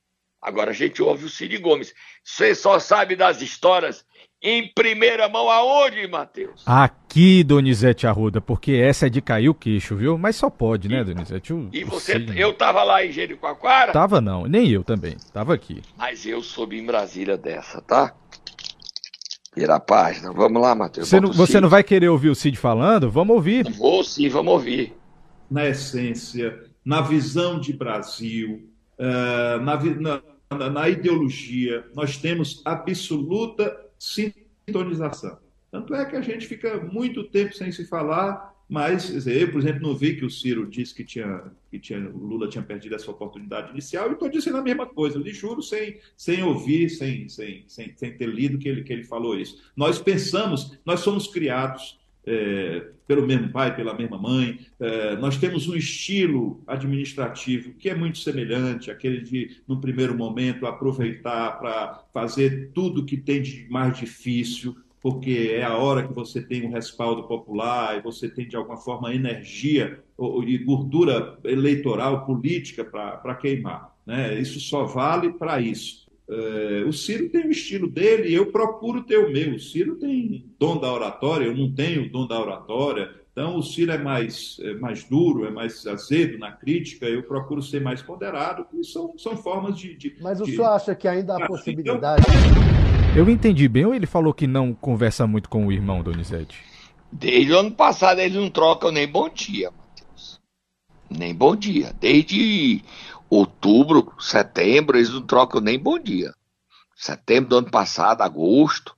Agora 0.47 0.71
a 0.71 0.75
gente 0.75 1.03
ouve 1.03 1.25
o 1.25 1.29
Cid 1.29 1.59
Gomes. 1.59 1.93
Você 2.23 2.55
só 2.55 2.79
sabe 2.79 3.17
das 3.17 3.43
histórias 3.43 4.05
em 4.41 4.73
primeira 4.73 5.29
mão 5.29 5.51
aonde, 5.51 6.07
Matheus? 6.07 6.63
Aqui, 6.65 7.43
Donizete 7.43 8.07
Arruda, 8.07 8.41
porque 8.41 8.75
essa 8.75 9.09
é 9.09 9.11
de 9.11 9.21
cair 9.21 9.49
o 9.49 9.55
queixo, 9.55 9.97
viu? 9.97 10.17
Mas 10.17 10.37
só 10.37 10.49
pode, 10.49 10.89
né, 10.89 11.03
Donizete? 11.03 11.53
O, 11.53 11.69
e 11.73 11.83
você, 11.83 12.25
eu 12.37 12.55
tava 12.55 12.85
lá 12.85 13.05
em 13.05 13.11
Jericoacoara? 13.11 13.91
Tava 13.91 14.21
não, 14.21 14.47
nem 14.47 14.71
eu 14.71 14.85
também, 14.85 15.17
tava 15.33 15.53
aqui. 15.53 15.83
Mas 15.99 16.25
eu 16.25 16.41
soube 16.41 16.79
em 16.79 16.87
Brasília 16.87 17.37
dessa, 17.37 17.83
tá? 17.83 18.15
Vira 19.57 19.75
a 19.75 19.81
página, 19.81 20.33
vamos 20.33 20.63
lá, 20.63 20.77
Matheus. 20.77 21.09
Você, 21.09 21.21
não, 21.21 21.33
você 21.33 21.61
não 21.61 21.69
vai 21.69 21.83
querer 21.83 22.09
ouvir 22.09 22.29
o 22.29 22.37
Cid 22.37 22.57
falando? 22.57 23.11
Vamos 23.11 23.35
ouvir. 23.35 23.69
Vou 23.73 24.05
sim, 24.05 24.29
vamos 24.29 24.53
ouvir. 24.53 24.95
Na 25.51 25.67
essência, 25.67 26.57
na 26.85 27.01
visão 27.01 27.59
de 27.59 27.73
Brasil, 27.73 28.71
uh, 28.97 29.61
na, 29.61 29.77
na, 29.77 30.23
na 30.51 30.89
ideologia, 30.89 31.85
nós 31.95 32.17
temos 32.17 32.63
absoluta 32.65 33.85
sintonização. 33.99 35.39
Tanto 35.71 35.95
é 35.95 36.05
que 36.05 36.17
a 36.17 36.21
gente 36.21 36.47
fica 36.47 36.81
muito 36.81 37.25
tempo 37.25 37.55
sem 37.55 37.73
se 37.73 37.87
falar, 37.87 38.55
mas 38.69 39.27
eu, 39.27 39.51
por 39.51 39.61
exemplo, 39.61 39.83
não 39.83 39.95
vi 39.95 40.17
que 40.17 40.25
o 40.25 40.31
Ciro 40.31 40.67
disse 40.67 40.95
que, 40.95 41.05
tinha, 41.05 41.45
que 41.71 41.79
tinha, 41.79 42.01
o 42.09 42.19
Lula 42.19 42.49
tinha 42.49 42.63
perdido 42.63 42.95
essa 42.95 43.11
oportunidade 43.11 43.71
inicial, 43.73 44.09
e 44.09 44.13
estou 44.13 44.29
dizendo 44.29 44.57
a 44.57 44.63
mesma 44.63 44.87
coisa, 44.87 45.19
lhe 45.19 45.33
juro, 45.33 45.63
sem, 45.63 45.99
sem 46.17 46.43
ouvir, 46.43 46.89
sem, 46.91 47.29
sem, 47.29 47.65
sem, 47.67 47.93
sem 47.97 48.17
ter 48.17 48.29
lido 48.29 48.59
que 48.59 48.69
ele, 48.69 48.83
que 48.83 48.93
ele 48.93 49.05
falou 49.05 49.39
isso. 49.39 49.71
Nós 49.77 49.99
pensamos, 49.99 50.79
nós 50.85 51.01
somos 51.01 51.27
criados 51.27 51.99
é, 52.27 52.89
pelo 53.07 53.27
mesmo 53.27 53.51
pai, 53.51 53.75
pela 53.75 53.95
mesma 53.95 54.19
mãe. 54.19 54.59
É, 54.81 55.17
nós 55.17 55.37
temos 55.37 55.69
um 55.69 55.77
estilo 55.77 56.63
administrativo 56.67 57.75
que 57.75 57.89
é 57.89 57.95
muito 57.95 58.19
semelhante, 58.19 58.91
aquele 58.91 59.21
de, 59.21 59.63
no 59.67 59.81
primeiro 59.81 60.17
momento, 60.17 60.67
aproveitar 60.67 61.59
para 61.59 62.05
fazer 62.13 62.71
tudo 62.75 63.05
que 63.05 63.17
tem 63.17 63.41
de 63.41 63.67
mais 63.71 63.97
difícil, 63.97 64.77
porque 65.01 65.53
é 65.53 65.63
a 65.63 65.77
hora 65.77 66.07
que 66.07 66.13
você 66.13 66.43
tem 66.43 66.67
um 66.67 66.73
respaldo 66.73 67.29
popular 67.29 67.97
e 67.97 68.03
você 68.03 68.29
tem, 68.29 68.49
de 68.49 68.57
alguma 68.57 68.77
forma, 68.77 69.15
energia 69.15 70.01
e 70.45 70.59
gordura 70.59 71.39
eleitoral, 71.45 72.27
política 72.27 72.85
para 72.85 73.35
queimar. 73.37 73.95
Né? 74.05 74.41
Isso 74.41 74.59
só 74.59 74.85
vale 74.85 75.33
para 75.33 75.61
isso. 75.61 76.06
É, 76.29 76.85
o 76.87 76.93
Ciro 76.93 77.29
tem 77.29 77.47
o 77.47 77.51
estilo 77.51 77.89
dele 77.89 78.29
e 78.29 78.35
eu 78.35 78.47
procuro 78.47 79.03
ter 79.03 79.19
o 79.19 79.33
meu. 79.33 79.55
O 79.55 79.61
Ciro 79.61 79.97
tem 79.97 80.45
dom 80.59 80.79
da 80.79 80.93
oratória, 80.93 81.47
eu 81.47 81.57
não 81.57 81.73
tenho 81.73 82.07
o 82.07 82.11
dom 82.11 82.27
da 82.27 82.41
oratória. 82.41 83.11
Então, 83.31 83.57
o 83.57 83.63
Ciro 83.63 83.93
é 83.93 83.99
mais, 83.99 84.57
é 84.63 84.73
mais 84.75 85.05
duro, 85.05 85.45
é 85.45 85.51
mais 85.51 85.87
azedo 85.87 86.39
na 86.39 86.53
crítica, 86.53 87.05
eu 87.05 87.23
procuro 87.23 87.61
ser 87.61 87.83
mais 87.83 88.03
moderado, 88.03 88.67
e 88.73 88.83
são, 88.83 89.13
são 89.19 89.37
formas 89.37 89.79
de, 89.79 89.95
de 89.95 90.17
Mas 90.23 90.41
o 90.41 90.45
de... 90.45 90.53
senhor 90.53 90.69
acha 90.69 90.95
que 90.95 91.07
ainda 91.07 91.35
há 91.35 91.37
assim, 91.37 91.47
possibilidade? 91.47 92.25
Eu 93.15 93.29
entendi 93.29 93.69
bem 93.69 93.85
ou 93.85 93.95
ele 93.95 94.07
falou 94.07 94.33
que 94.33 94.47
não 94.47 94.73
conversa 94.73 95.27
muito 95.27 95.51
com 95.51 95.67
o 95.67 95.73
irmão, 95.73 96.03
Donizete? 96.03 96.57
Desde 97.13 97.53
o 97.53 97.59
ano 97.59 97.71
passado 97.71 98.21
eles 98.21 98.37
não 98.37 98.51
trocam 98.51 98.91
nem 98.91 99.07
bom 99.07 99.29
dia, 99.29 99.71
Matheus. 99.71 100.41
Nem 101.11 101.35
bom 101.35 101.55
dia. 101.55 101.93
Desde 102.01 102.83
outubro, 103.29 104.13
setembro, 104.19 104.97
eles 104.97 105.11
não 105.11 105.23
trocam 105.23 105.61
nem 105.61 105.79
bom 105.79 105.99
dia. 105.99 106.35
Setembro 106.95 107.51
do 107.51 107.59
ano 107.59 107.71
passado, 107.71 108.23
agosto, 108.23 108.95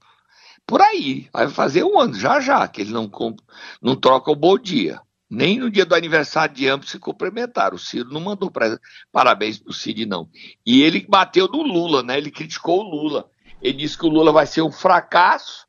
por 0.67 0.81
aí. 0.81 1.29
Vai 1.33 1.49
fazer 1.49 1.85
um 1.85 1.99
ano, 1.99 2.15
já 2.15 2.41
já, 2.41 2.67
que 2.69 2.83
eles 2.83 2.93
não, 2.93 3.11
não 3.83 3.97
trocam 3.97 4.35
bom 4.35 4.59
dia. 4.59 5.01
Nem 5.31 5.59
no 5.59 5.71
dia 5.71 5.85
do 5.85 5.95
aniversário 5.95 6.55
de 6.55 6.67
ambos 6.69 6.91
se 6.91 6.99
cumprimentaram. 6.99 7.77
O 7.77 7.79
Ciro 7.79 8.11
não 8.11 8.21
mandou 8.21 8.51
parabéns 9.13 9.59
pro 9.59 9.73
Cid, 9.73 10.07
não. 10.07 10.29
E 10.65 10.83
ele 10.83 11.05
bateu 11.07 11.47
no 11.49 11.63
Lula, 11.63 12.03
né? 12.03 12.17
Ele 12.17 12.31
criticou 12.31 12.81
o 12.81 12.91
Lula. 12.91 13.31
Ele 13.61 13.77
disse 13.77 13.99
que 13.99 14.07
o 14.07 14.09
Lula 14.09 14.33
vai 14.33 14.47
ser 14.47 14.63
um 14.63 14.73
fracasso 14.73 15.68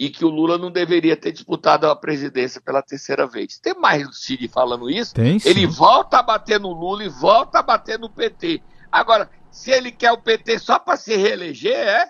e 0.00 0.08
que 0.08 0.24
o 0.24 0.30
Lula 0.30 0.56
não 0.56 0.70
deveria 0.70 1.14
ter 1.14 1.30
disputado 1.30 1.86
a 1.86 1.94
presidência 1.94 2.58
pela 2.58 2.80
terceira 2.80 3.26
vez. 3.26 3.58
Tem 3.58 3.74
mais 3.74 4.08
do 4.08 4.14
Cid 4.14 4.48
falando 4.48 4.88
isso? 4.88 5.14
Tem, 5.14 5.38
sim. 5.38 5.46
Ele 5.46 5.66
volta 5.66 6.20
a 6.20 6.22
bater 6.22 6.58
no 6.58 6.72
Lula 6.72 7.04
e 7.04 7.08
volta 7.10 7.58
a 7.58 7.62
bater 7.62 7.98
no 7.98 8.08
PT. 8.08 8.62
Agora, 8.90 9.30
se 9.50 9.70
ele 9.70 9.92
quer 9.92 10.10
o 10.10 10.16
PT 10.16 10.58
só 10.58 10.78
para 10.78 10.96
se 10.96 11.14
reeleger, 11.14 11.76
é? 11.76 12.06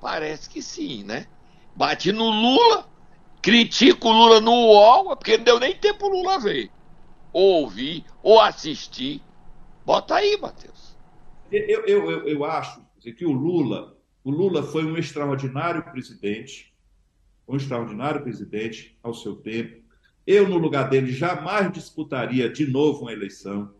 Parece 0.00 0.48
que 0.48 0.62
sim, 0.62 1.04
né? 1.04 1.26
Bate 1.76 2.12
no 2.12 2.30
Lula, 2.30 2.88
critica 3.42 4.08
o 4.08 4.12
Lula 4.12 4.40
no 4.40 4.50
UOL, 4.50 5.14
porque 5.14 5.36
não 5.36 5.44
deu 5.44 5.60
nem 5.60 5.76
tempo 5.76 6.06
o 6.06 6.08
Lula 6.08 6.38
ver. 6.38 6.70
Ou 7.30 7.60
ouvir, 7.60 8.06
ou 8.22 8.40
assistir. 8.40 9.20
Bota 9.84 10.14
aí, 10.14 10.38
Matheus. 10.40 10.96
Eu, 11.52 11.84
eu, 11.84 12.10
eu, 12.10 12.28
eu 12.28 12.44
acho 12.46 12.82
que 12.98 13.26
o 13.26 13.32
Lula, 13.32 13.98
o 14.24 14.30
Lula 14.30 14.62
foi 14.62 14.82
um 14.82 14.96
extraordinário 14.96 15.82
presidente, 15.82 16.73
um 17.46 17.56
extraordinário 17.56 18.22
presidente 18.22 18.96
ao 19.02 19.14
seu 19.14 19.36
tempo. 19.36 19.82
Eu, 20.26 20.48
no 20.48 20.56
lugar 20.56 20.88
dele, 20.88 21.12
jamais 21.12 21.70
disputaria 21.72 22.48
de 22.48 22.66
novo 22.66 23.02
uma 23.02 23.12
eleição, 23.12 23.74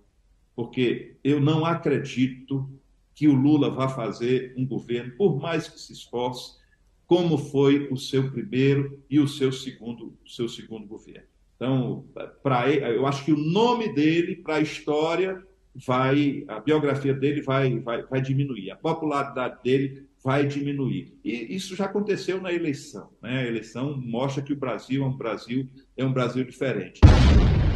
porque 0.55 1.16
eu 1.24 1.40
não 1.40 1.64
acredito 1.64 2.68
que 3.14 3.29
o 3.29 3.35
Lula 3.35 3.70
vá 3.70 3.88
fazer 3.88 4.53
um 4.57 4.66
governo, 4.66 5.12
por 5.16 5.40
mais 5.40 5.68
que 5.68 5.81
se 5.81 5.92
esforce, 5.92 6.59
como 7.07 7.38
foi 7.38 7.88
o 7.90 7.96
seu 7.96 8.31
primeiro 8.31 9.03
e 9.09 9.20
o 9.20 9.29
seu 9.29 9.53
segundo, 9.53 10.16
seu 10.27 10.48
segundo 10.48 10.87
governo. 10.87 11.27
Então, 11.57 12.05
para 12.42 12.70
eu 12.70 13.07
acho 13.07 13.24
que 13.24 13.33
o 13.33 13.37
nome 13.37 13.92
dele 13.94 14.37
para 14.37 14.57
a 14.57 14.61
história 14.61 15.42
vai, 15.74 16.44
a 16.48 16.61
biografia 16.61 17.14
dele 17.14 17.40
vai, 17.42 17.79
vai, 17.79 18.03
vai 18.03 18.20
diminuir, 18.20 18.70
a 18.70 18.77
popularidade 18.77 19.62
dele 19.62 20.07
vai 20.24 20.46
diminuir. 20.46 21.20
E 21.22 21.54
isso 21.54 21.76
já 21.76 21.84
aconteceu 21.84 22.40
na 22.40 22.50
eleição. 22.50 23.10
Né? 23.20 23.40
A 23.40 23.46
eleição 23.46 23.94
mostra 23.94 24.42
que 24.42 24.54
o 24.54 24.56
Brasil 24.56 25.04
é 25.04 25.06
um 25.06 25.14
Brasil, 25.14 25.68
é 25.94 26.02
um 26.02 26.12
Brasil 26.12 26.42
diferente. 26.44 27.00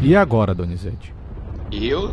E 0.02 0.16
agora, 0.16 0.54
Donizete? 0.54 1.12
Eu 1.70 2.08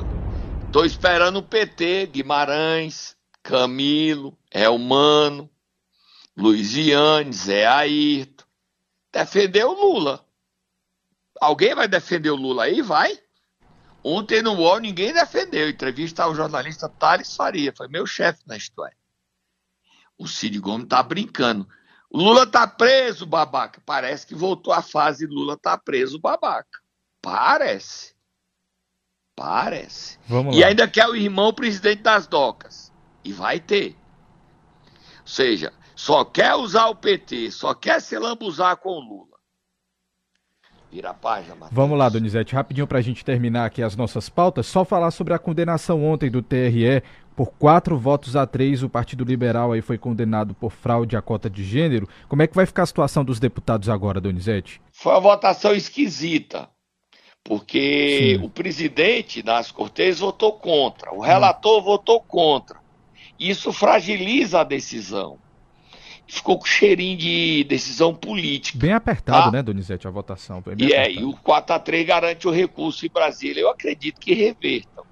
tô 0.74 0.84
esperando 0.84 1.38
o 1.38 1.44
PT, 1.44 2.08
Guimarães, 2.08 3.16
Camilo, 3.42 4.38
Elmano, 4.52 5.50
Luiziane, 6.36 7.32
Zé 7.32 7.66
Ayrton, 7.66 8.44
defender 9.14 9.64
o 9.64 9.72
Lula. 9.72 10.26
Alguém 11.40 11.74
vai 11.74 11.88
defender 11.88 12.32
o 12.32 12.36
Lula 12.36 12.66
aí? 12.66 12.82
Vai. 12.82 13.18
Ontem 14.04 14.42
no 14.42 14.54
UOL 14.56 14.82
ninguém 14.82 15.14
defendeu. 15.14 15.70
Entrevista 15.70 16.24
ao 16.24 16.36
jornalista 16.36 16.90
Thales 16.90 17.34
Faria, 17.34 17.74
foi 17.76 17.88
meu 17.88 18.06
chefe 18.06 18.42
na 18.46 18.58
história. 18.58 18.96
O 20.18 20.28
Cid 20.28 20.60
Gomes 20.60 20.88
tá 20.88 21.02
brincando. 21.04 21.68
O 22.10 22.18
Lula 22.18 22.48
tá 22.48 22.66
preso, 22.66 23.26
babaca. 23.26 23.82
Parece 23.86 24.26
que 24.26 24.36
voltou 24.36 24.74
a 24.74 24.82
fase 24.82 25.26
Lula 25.26 25.58
tá 25.58 25.78
preso, 25.78 26.20
babaca. 26.20 26.80
Parece. 27.22 28.16
Parece. 29.36 30.18
Vamos 30.28 30.56
e 30.56 30.62
lá. 30.62 30.68
ainda 30.68 30.88
quer 30.88 31.08
o 31.08 31.16
irmão 31.16 31.54
presidente 31.54 32.02
das 32.02 32.26
docas. 32.26 32.94
E 33.24 33.34
vai 33.34 33.60
ter. 33.60 33.98
Ou 35.22 35.28
seja, 35.28 35.74
só 35.96 36.24
quer 36.24 36.56
usar 36.56 36.88
o 36.88 36.96
PT, 36.96 37.52
só 37.52 37.74
quer 37.74 38.00
se 38.00 38.18
lambuzar 38.18 38.78
com 38.78 38.92
o 38.92 39.00
Lula. 39.00 39.36
Vira 40.92 41.10
a 41.10 41.14
página, 41.14 41.56
Matheus. 41.56 41.74
Vamos 41.74 41.98
lá, 41.98 42.08
Donizete, 42.08 42.56
rapidinho 42.56 42.88
para 42.88 43.00
a 43.00 43.02
gente 43.02 43.26
terminar 43.26 43.66
aqui 43.66 43.82
as 43.84 43.96
nossas 43.96 44.30
pautas, 44.30 44.68
só 44.68 44.86
falar 44.86 45.12
sobre 45.12 45.34
a 45.34 45.40
condenação 45.40 46.06
ontem 46.06 46.30
do 46.30 46.42
TRE 46.42 47.04
por 47.36 47.48
quatro 47.54 47.98
votos 47.98 48.36
a 48.36 48.46
três, 48.48 48.82
o 48.84 48.90
Partido 48.90 49.24
Liberal 49.24 49.72
aí 49.74 49.82
foi 49.82 49.98
condenado 49.98 50.54
por 50.54 50.72
fraude 50.72 51.18
à 51.18 51.22
cota 51.22 51.50
de 51.50 51.64
gênero. 51.64 52.08
Como 52.30 52.42
é 52.42 52.48
que 52.48 52.56
vai 52.56 52.66
ficar 52.66 52.84
a 52.84 52.86
situação 52.88 53.24
dos 53.26 53.40
deputados 53.40 53.90
agora, 53.90 54.22
Donizete? 54.22 54.82
Foi 54.92 55.12
uma 55.14 55.20
votação 55.20 55.74
esquisita, 55.74 56.70
porque 57.44 58.38
Sim. 58.40 58.46
o 58.46 58.50
presidente 58.50 59.42
das 59.42 59.72
Cortes 59.72 60.20
votou 60.20 60.54
contra, 60.54 61.14
o 61.14 61.20
relator 61.20 61.84
votou 61.84 62.22
contra. 62.22 62.80
Isso 63.40 63.74
fragiliza 63.74 64.62
a 64.62 64.64
decisão. 64.64 65.38
Ficou 66.28 66.58
com 66.58 66.66
cheirinho 66.66 67.18
de 67.18 67.64
decisão 67.66 68.16
política. 68.16 68.80
Bem 68.80 68.94
apertado, 68.94 69.50
Ah. 69.50 69.52
né, 69.52 69.62
Donizete, 69.62 70.08
a 70.08 70.10
votação. 70.10 70.64
E, 70.78 70.92
é, 70.92 71.02
apertado. 71.04 71.20
e 71.20 71.24
o 71.24 71.34
4 71.38 71.76
a 71.76 71.80
3 71.80 72.08
garante 72.08 72.48
o 72.48 72.52
recurso 72.52 73.06
em 73.06 73.10
Brasília. 73.10 73.62
Eu 73.62 73.70
acredito 73.70 74.20
que 74.20 74.34
revertam. 74.34 75.04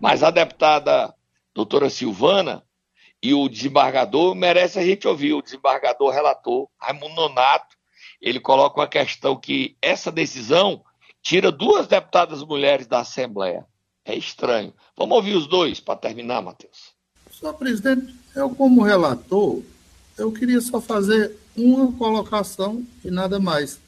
Mas 0.00 0.22
a 0.24 0.30
deputada 0.30 1.14
doutora 1.58 1.90
Silvana 1.90 2.62
e 3.20 3.34
o 3.34 3.48
desembargador 3.48 4.32
merece 4.32 4.78
a 4.78 4.84
gente 4.84 5.08
ouvir. 5.08 5.32
O 5.32 5.42
desembargador 5.42 6.12
relator, 6.12 6.68
Raimundo 6.80 7.16
Nonato, 7.16 7.76
ele 8.20 8.38
coloca 8.38 8.80
uma 8.80 8.86
questão 8.86 9.34
que 9.34 9.76
essa 9.82 10.12
decisão 10.12 10.84
tira 11.20 11.50
duas 11.50 11.88
deputadas 11.88 12.44
mulheres 12.44 12.86
da 12.86 13.00
Assembleia. 13.00 13.66
É 14.04 14.14
estranho. 14.14 14.72
Vamos 14.96 15.16
ouvir 15.16 15.34
os 15.34 15.48
dois 15.48 15.80
para 15.80 15.98
terminar, 15.98 16.40
Matheus. 16.42 16.92
Senhor 17.32 17.54
presidente, 17.54 18.14
eu 18.36 18.50
como 18.50 18.82
relator, 18.82 19.60
eu 20.16 20.30
queria 20.30 20.60
só 20.60 20.80
fazer 20.80 21.36
uma 21.56 21.92
colocação 21.92 22.86
e 23.04 23.10
nada 23.10 23.40
mais. 23.40 23.80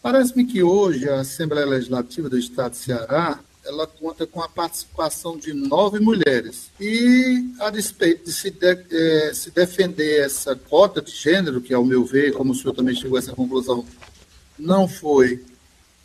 Parece-me 0.00 0.44
que 0.44 0.62
hoje 0.62 1.08
a 1.08 1.20
Assembleia 1.20 1.66
Legislativa 1.66 2.28
do 2.28 2.38
Estado 2.38 2.70
de 2.70 2.78
Ceará, 2.78 3.40
ela 3.64 3.86
conta 3.86 4.26
com 4.26 4.42
a 4.42 4.48
participação 4.48 5.36
de 5.36 5.52
nove 5.52 6.00
mulheres. 6.00 6.70
E 6.80 7.48
a 7.60 7.70
despeito 7.70 8.24
de 8.24 8.32
se, 8.32 8.50
de- 8.50 8.84
eh, 8.90 9.32
se 9.34 9.50
defender 9.50 10.20
essa 10.24 10.56
cota 10.56 11.00
de 11.00 11.12
gênero, 11.12 11.60
que 11.60 11.72
ao 11.72 11.84
meu 11.84 12.04
ver, 12.04 12.32
como 12.32 12.52
o 12.52 12.54
senhor 12.54 12.74
também 12.74 12.94
chegou 12.94 13.16
a 13.16 13.20
essa 13.20 13.32
conclusão, 13.32 13.84
não 14.58 14.88
foi 14.88 15.44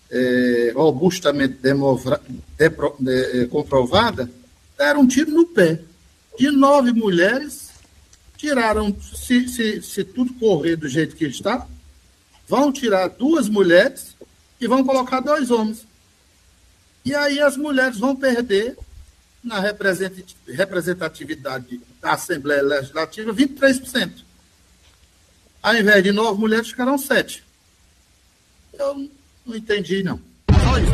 eh, 0.09 0.71
robustamente 0.75 1.55
demovra- 1.55 2.21
depro- 2.57 2.95
de- 2.99 3.41
eh, 3.41 3.45
comprovada, 3.47 4.29
deram 4.77 5.01
um 5.01 5.07
tiro 5.07 5.31
no 5.31 5.47
pé. 5.47 5.81
De 6.39 6.49
nove 6.51 6.93
mulheres, 6.93 7.71
tiraram, 8.37 8.95
se, 9.01 9.49
se, 9.49 9.81
se 9.81 10.03
tudo 10.03 10.33
correr 10.35 10.75
do 10.75 10.87
jeito 10.87 11.15
que 11.15 11.25
está, 11.25 11.67
vão 12.47 12.71
tirar 12.71 13.07
duas 13.09 13.49
mulheres 13.49 14.15
e 14.61 14.67
vão 14.67 14.83
colocar 14.85 15.19
dois 15.19 15.49
homens. 15.51 15.85
E 17.05 17.15
aí 17.15 17.39
as 17.39 17.55
mulheres 17.57 17.97
vão 17.97 18.15
perder 18.15 18.77
na 19.43 19.60
representati- 19.60 20.36
representatividade 20.47 21.79
da 22.01 22.12
Assembleia 22.13 22.62
Legislativa 22.62 23.33
23%. 23.33 24.25
Ao 25.63 25.75
invés 25.75 26.03
de 26.03 26.12
nove 26.12 26.39
mulheres, 26.39 26.69
ficarão 26.69 26.97
sete. 26.97 27.43
Eu 28.73 29.10
não 29.45 29.55
entendi, 29.55 30.03
não. 30.03 30.19
Só 30.51 30.77
isso. 30.79 30.91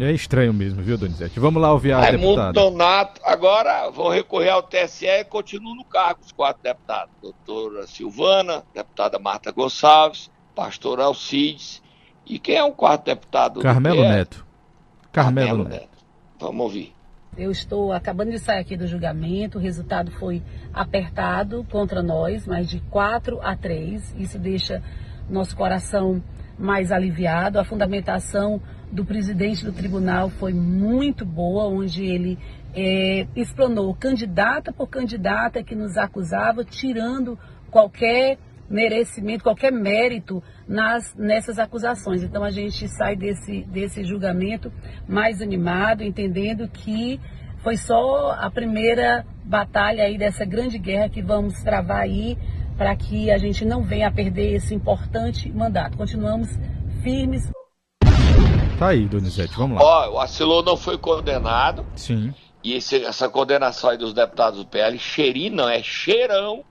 É 0.00 0.12
estranho 0.12 0.52
mesmo, 0.54 0.80
viu, 0.80 0.96
Donizete? 0.96 1.40
Vamos 1.40 1.60
lá 1.60 1.72
ouvir 1.72 1.92
a 1.92 1.98
Raimundo 2.00 2.26
deputada. 2.40 2.52
Donato, 2.52 3.20
agora 3.24 3.90
vão 3.90 4.08
recorrer 4.10 4.50
ao 4.50 4.62
TSE 4.62 5.06
e 5.06 5.24
continuam 5.24 5.74
no 5.74 5.84
cargo 5.84 6.20
os 6.24 6.30
quatro 6.30 6.62
deputados. 6.62 7.12
Doutora 7.20 7.84
Silvana, 7.88 8.62
deputada 8.72 9.18
Marta 9.18 9.50
Gonçalves, 9.50 10.30
pastor 10.54 11.00
Alcides. 11.00 11.82
E 12.24 12.38
quem 12.38 12.56
é 12.56 12.62
o 12.62 12.70
quarto 12.72 13.06
deputado? 13.06 13.54
do 13.54 13.60
Carmelo? 13.62 14.02
Neto. 14.02 14.46
Carmelo 15.12 15.64
Neto. 15.64 15.88
Vamos 16.38 16.60
ouvir. 16.60 16.92
Eu 17.36 17.50
estou 17.50 17.92
acabando 17.92 18.32
de 18.32 18.38
sair 18.38 18.60
aqui 18.60 18.76
do 18.76 18.86
julgamento, 18.86 19.58
o 19.58 19.60
resultado 19.60 20.10
foi 20.12 20.42
apertado 20.72 21.64
contra 21.70 22.02
nós, 22.02 22.46
mas 22.46 22.68
de 22.68 22.80
4 22.90 23.40
a 23.40 23.56
3. 23.56 24.14
Isso 24.18 24.38
deixa 24.38 24.82
nosso 25.28 25.56
coração 25.56 26.22
mais 26.58 26.90
aliviado. 26.90 27.60
A 27.60 27.64
fundamentação 27.64 28.60
do 28.90 29.04
presidente 29.04 29.64
do 29.64 29.72
tribunal 29.72 30.30
foi 30.30 30.52
muito 30.52 31.24
boa, 31.24 31.68
onde 31.68 32.04
ele 32.04 32.38
eh, 32.74 33.26
explanou 33.36 33.94
candidata 33.94 34.72
por 34.72 34.88
candidata 34.88 35.62
que 35.62 35.74
nos 35.74 35.96
acusava, 35.96 36.64
tirando 36.64 37.38
qualquer 37.70 38.38
merecimento, 38.68 39.42
qualquer 39.44 39.72
mérito 39.72 40.42
nas, 40.66 41.14
nessas 41.14 41.58
acusações. 41.58 42.22
Então 42.22 42.44
a 42.44 42.50
gente 42.50 42.86
sai 42.88 43.16
desse, 43.16 43.62
desse 43.64 44.04
julgamento 44.04 44.72
mais 45.08 45.40
animado, 45.40 46.02
entendendo 46.02 46.68
que 46.68 47.20
foi 47.62 47.76
só 47.76 48.32
a 48.32 48.50
primeira 48.50 49.24
batalha 49.44 50.04
aí 50.04 50.16
dessa 50.18 50.44
grande 50.44 50.78
guerra 50.78 51.08
que 51.08 51.22
vamos 51.22 51.54
travar 51.62 52.02
aí 52.02 52.36
para 52.76 52.94
que 52.94 53.30
a 53.30 53.38
gente 53.38 53.64
não 53.64 53.82
venha 53.82 54.06
a 54.08 54.12
perder 54.12 54.54
esse 54.54 54.74
importante 54.74 55.50
mandato. 55.50 55.96
Continuamos 55.96 56.48
firmes. 57.02 57.50
Tá 58.78 58.88
aí, 58.88 59.06
Donizete, 59.08 59.54
vamos 59.56 59.76
lá. 59.78 59.84
Ó, 59.84 60.14
o 60.14 60.20
Acilô 60.20 60.62
não 60.62 60.76
foi 60.76 60.96
condenado. 60.96 61.84
Sim. 61.96 62.32
E 62.62 62.74
esse- 62.74 63.04
essa 63.04 63.28
condenação 63.28 63.90
aí 63.90 63.96
dos 63.98 64.12
deputados 64.14 64.60
do 64.60 64.66
PL, 64.66 64.96
cheirinho 64.98 65.56
não, 65.56 65.68
é 65.68 65.82
cheirão 65.82 66.62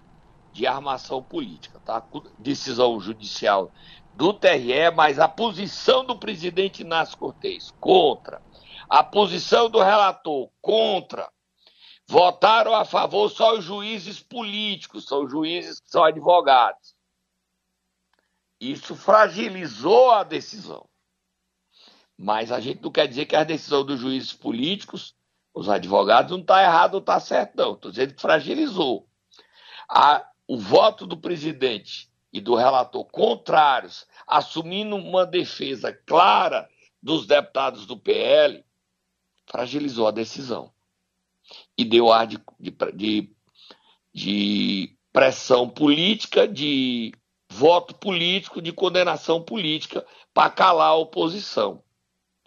de 0.54 0.66
armação 0.66 1.22
política, 1.22 1.77
tá? 1.88 2.06
Decisão 2.38 3.00
judicial 3.00 3.72
do 4.14 4.34
TRE, 4.34 4.92
mas 4.94 5.20
a 5.20 5.28
posição 5.28 6.04
do 6.06 6.20
presidente 6.20 6.82
Inácio 6.82 7.18
Cortez 7.18 7.74
contra. 7.80 8.42
A 8.90 9.04
posição 9.04 9.70
do 9.70 9.80
relator 9.80 10.50
contra. 10.62 11.32
Votaram 12.06 12.76
a 12.76 12.86
favor 12.86 13.30
só 13.30 13.58
os 13.58 13.64
juízes 13.64 14.20
políticos, 14.22 15.06
são 15.06 15.24
os 15.24 15.32
juízes 15.32 15.80
que 15.80 15.90
são 15.90 16.04
advogados. 16.04 16.96
Isso 18.60 18.96
fragilizou 18.96 20.12
a 20.12 20.24
decisão. 20.24 20.88
Mas 22.18 22.52
a 22.52 22.60
gente 22.60 22.82
não 22.82 22.92
quer 22.92 23.08
dizer 23.08 23.26
que 23.26 23.36
a 23.36 23.44
decisão 23.44 23.86
dos 23.86 24.00
juízes 24.00 24.34
políticos, 24.34 25.16
os 25.54 25.70
advogados, 25.70 26.32
não 26.32 26.40
está 26.40 26.64
errado 26.64 26.96
ou 26.96 27.00
está 27.02 27.20
certo, 27.20 27.56
não. 27.56 27.74
Estou 27.74 27.92
dizendo 27.92 28.14
que 28.16 28.22
fragilizou. 28.22 29.08
A, 29.90 30.26
o 30.48 30.58
voto 30.58 31.06
do 31.06 31.18
presidente 31.18 32.10
e 32.32 32.40
do 32.40 32.56
relator 32.56 33.06
contrários, 33.06 34.08
assumindo 34.26 34.96
uma 34.96 35.26
defesa 35.26 35.92
clara 35.92 36.70
dos 37.02 37.26
deputados 37.26 37.86
do 37.86 37.98
PL, 37.98 38.64
fragilizou 39.46 40.08
a 40.08 40.12
decisão. 40.12 40.72
E 41.78 41.86
deu 41.86 42.12
ar 42.12 42.28
de, 42.28 42.40
de, 42.60 43.30
de, 44.14 44.96
pressão 45.12 45.70
política, 45.70 46.48
de 46.48 47.14
voto 47.50 47.96
político, 47.96 48.62
de 48.62 48.72
condenação 48.72 49.42
política 49.42 50.06
para 50.34 50.50
calar 50.50 50.90
a 50.90 50.96
oposição. 50.96 51.82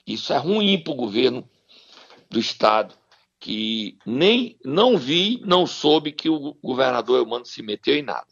Isso 0.07 0.33
é 0.33 0.37
ruim 0.37 0.79
para 0.83 0.93
o 0.93 0.97
governo 0.97 1.49
do 2.29 2.39
Estado, 2.39 2.95
que 3.40 3.96
nem 4.05 4.59
não 4.62 4.98
vi, 4.98 5.40
não 5.46 5.66
soube 5.66 6.12
que 6.12 6.29
o 6.29 6.55
governador 6.62 7.18
Eumano 7.18 7.46
se 7.46 7.62
meteu 7.62 7.96
em 7.96 8.03
nada. 8.03 8.26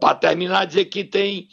Para 0.00 0.14
terminar, 0.14 0.64
dizer 0.64 0.84
que 0.84 1.02
tem, 1.02 1.48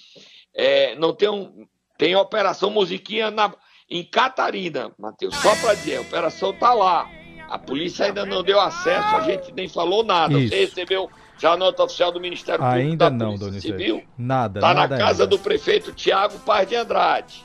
é, 0.54 0.96
não 0.96 1.14
tem, 1.14 1.28
um, 1.28 1.66
tem 1.98 2.16
operação 2.16 2.70
musiquinha 2.70 3.32
na, 3.32 3.54
em 3.90 4.04
Catarina, 4.04 4.92
Matheus. 5.00 5.36
Só 5.38 5.56
para 5.56 5.74
dizer, 5.74 5.98
a 5.98 6.02
operação 6.02 6.52
está 6.52 6.74
lá. 6.74 7.10
A 7.50 7.58
polícia 7.58 8.06
ainda 8.06 8.26
não 8.26 8.44
deu 8.44 8.62
acesso, 8.62 9.16
a 9.16 9.22
gente 9.22 9.52
nem 9.52 9.68
falou 9.68 10.04
nada. 10.04 10.40
Isso. 10.40 10.50
Você 10.50 10.60
recebeu 10.62 11.10
já 11.40 11.54
a 11.54 11.58
nota 11.58 11.84
oficial 11.84 12.12
do 12.12 12.22
Ministério 12.22 12.64
Público 12.64 12.80
Ainda 12.80 13.10
da 13.10 13.18
não, 13.18 13.26
Polícia 13.32 13.48
Donizete. 13.48 13.78
Civil? 13.78 14.04
Nada, 14.16 14.60
Está 14.60 14.74
na 14.76 14.88
casa 14.88 15.24
ainda. 15.24 15.28
do 15.28 15.40
prefeito 15.40 15.92
Tiago 15.92 16.40
Paz 16.42 16.70
de 16.70 16.76
Andrade. 16.76 17.44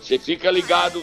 Você 0.00 0.18
fica 0.18 0.50
ligado 0.50 1.02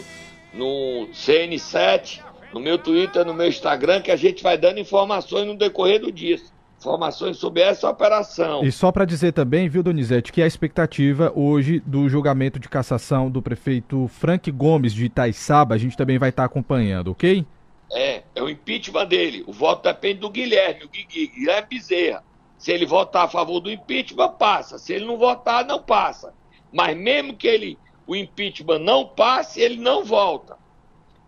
no 0.53 1.07
CN7 1.13 2.32
no 2.53 2.59
meu 2.59 2.77
Twitter, 2.77 3.25
no 3.25 3.33
meu 3.33 3.47
Instagram, 3.47 4.01
que 4.01 4.11
a 4.11 4.15
gente 4.15 4.43
vai 4.43 4.57
dando 4.57 4.79
informações 4.79 5.47
no 5.47 5.57
decorrer 5.57 5.99
do 5.99 6.11
dia. 6.11 6.37
Informações 6.79 7.37
sobre 7.37 7.61
essa 7.61 7.89
operação. 7.89 8.63
E 8.63 8.71
só 8.71 8.91
para 8.91 9.05
dizer 9.05 9.31
também, 9.31 9.69
viu, 9.69 9.81
Donizete, 9.81 10.31
que 10.31 10.41
a 10.41 10.45
expectativa 10.45 11.31
hoje 11.33 11.79
do 11.79 12.09
julgamento 12.09 12.59
de 12.59 12.67
cassação 12.67 13.31
do 13.31 13.41
prefeito 13.41 14.07
Frank 14.09 14.51
Gomes 14.51 14.93
de 14.93 15.05
Itaiçaba, 15.05 15.75
a 15.75 15.77
gente 15.77 15.95
também 15.95 16.19
vai 16.19 16.29
estar 16.29 16.43
tá 16.43 16.45
acompanhando, 16.45 17.11
ok? 17.11 17.45
É, 17.91 18.23
é 18.35 18.43
o 18.43 18.49
impeachment 18.49 19.05
dele. 19.05 19.43
O 19.47 19.53
voto 19.53 19.83
depende 19.83 20.19
do 20.19 20.29
Guilherme, 20.29 20.83
o 20.83 20.89
Guilherme 20.89 21.67
Bezerra. 21.69 22.23
Se 22.57 22.71
ele 22.71 22.85
votar 22.85 23.25
a 23.25 23.29
favor 23.29 23.59
do 23.59 23.71
impeachment, 23.71 24.29
passa. 24.33 24.77
Se 24.77 24.93
ele 24.93 25.05
não 25.05 25.17
votar, 25.17 25.65
não 25.65 25.81
passa. 25.81 26.33
Mas 26.71 26.97
mesmo 26.97 27.33
que 27.33 27.47
ele, 27.47 27.77
o 28.05 28.15
impeachment 28.15 28.79
não 28.79 29.05
passe, 29.05 29.61
ele 29.61 29.77
não 29.77 30.03
volta. 30.03 30.57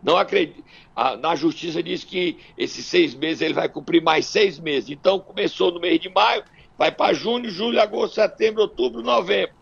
Não 0.03 0.17
acredito. 0.17 0.63
Na 1.21 1.35
justiça 1.35 1.83
diz 1.83 2.03
que 2.03 2.37
esses 2.57 2.85
seis 2.85 3.13
meses 3.13 3.41
ele 3.41 3.53
vai 3.53 3.67
cumprir 3.67 4.01
mais 4.01 4.25
seis 4.25 4.57
meses. 4.59 4.89
Então 4.89 5.19
começou 5.19 5.71
no 5.71 5.79
mês 5.79 5.99
de 5.99 6.09
maio, 6.09 6.43
vai 6.77 6.91
para 6.91 7.13
junho, 7.13 7.49
julho, 7.49 7.81
agosto, 7.81 8.15
setembro, 8.15 8.61
outubro, 8.61 9.01
novembro. 9.01 9.53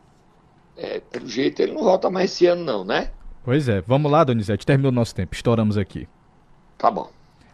É, 0.77 0.99
pelo 0.99 1.27
jeito 1.27 1.61
ele 1.61 1.71
não 1.71 1.83
volta 1.83 2.09
mais 2.09 2.31
esse 2.31 2.45
ano, 2.45 2.63
não, 2.63 2.83
né? 2.83 3.11
Pois 3.43 3.67
é. 3.67 3.81
Vamos 3.81 4.11
lá, 4.11 4.23
Donizete. 4.23 4.65
Terminou 4.65 4.91
o 4.91 4.95
nosso 4.95 5.13
tempo. 5.13 5.35
Estouramos 5.35 5.77
aqui. 5.77 6.07
Tá 6.77 6.89
bom. 6.89 7.09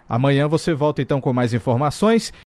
Amanhã 0.08 0.48
você 0.48 0.74
volta 0.74 1.02
então 1.02 1.22
com 1.22 1.32
mais 1.32 1.54
informações. 1.54 2.34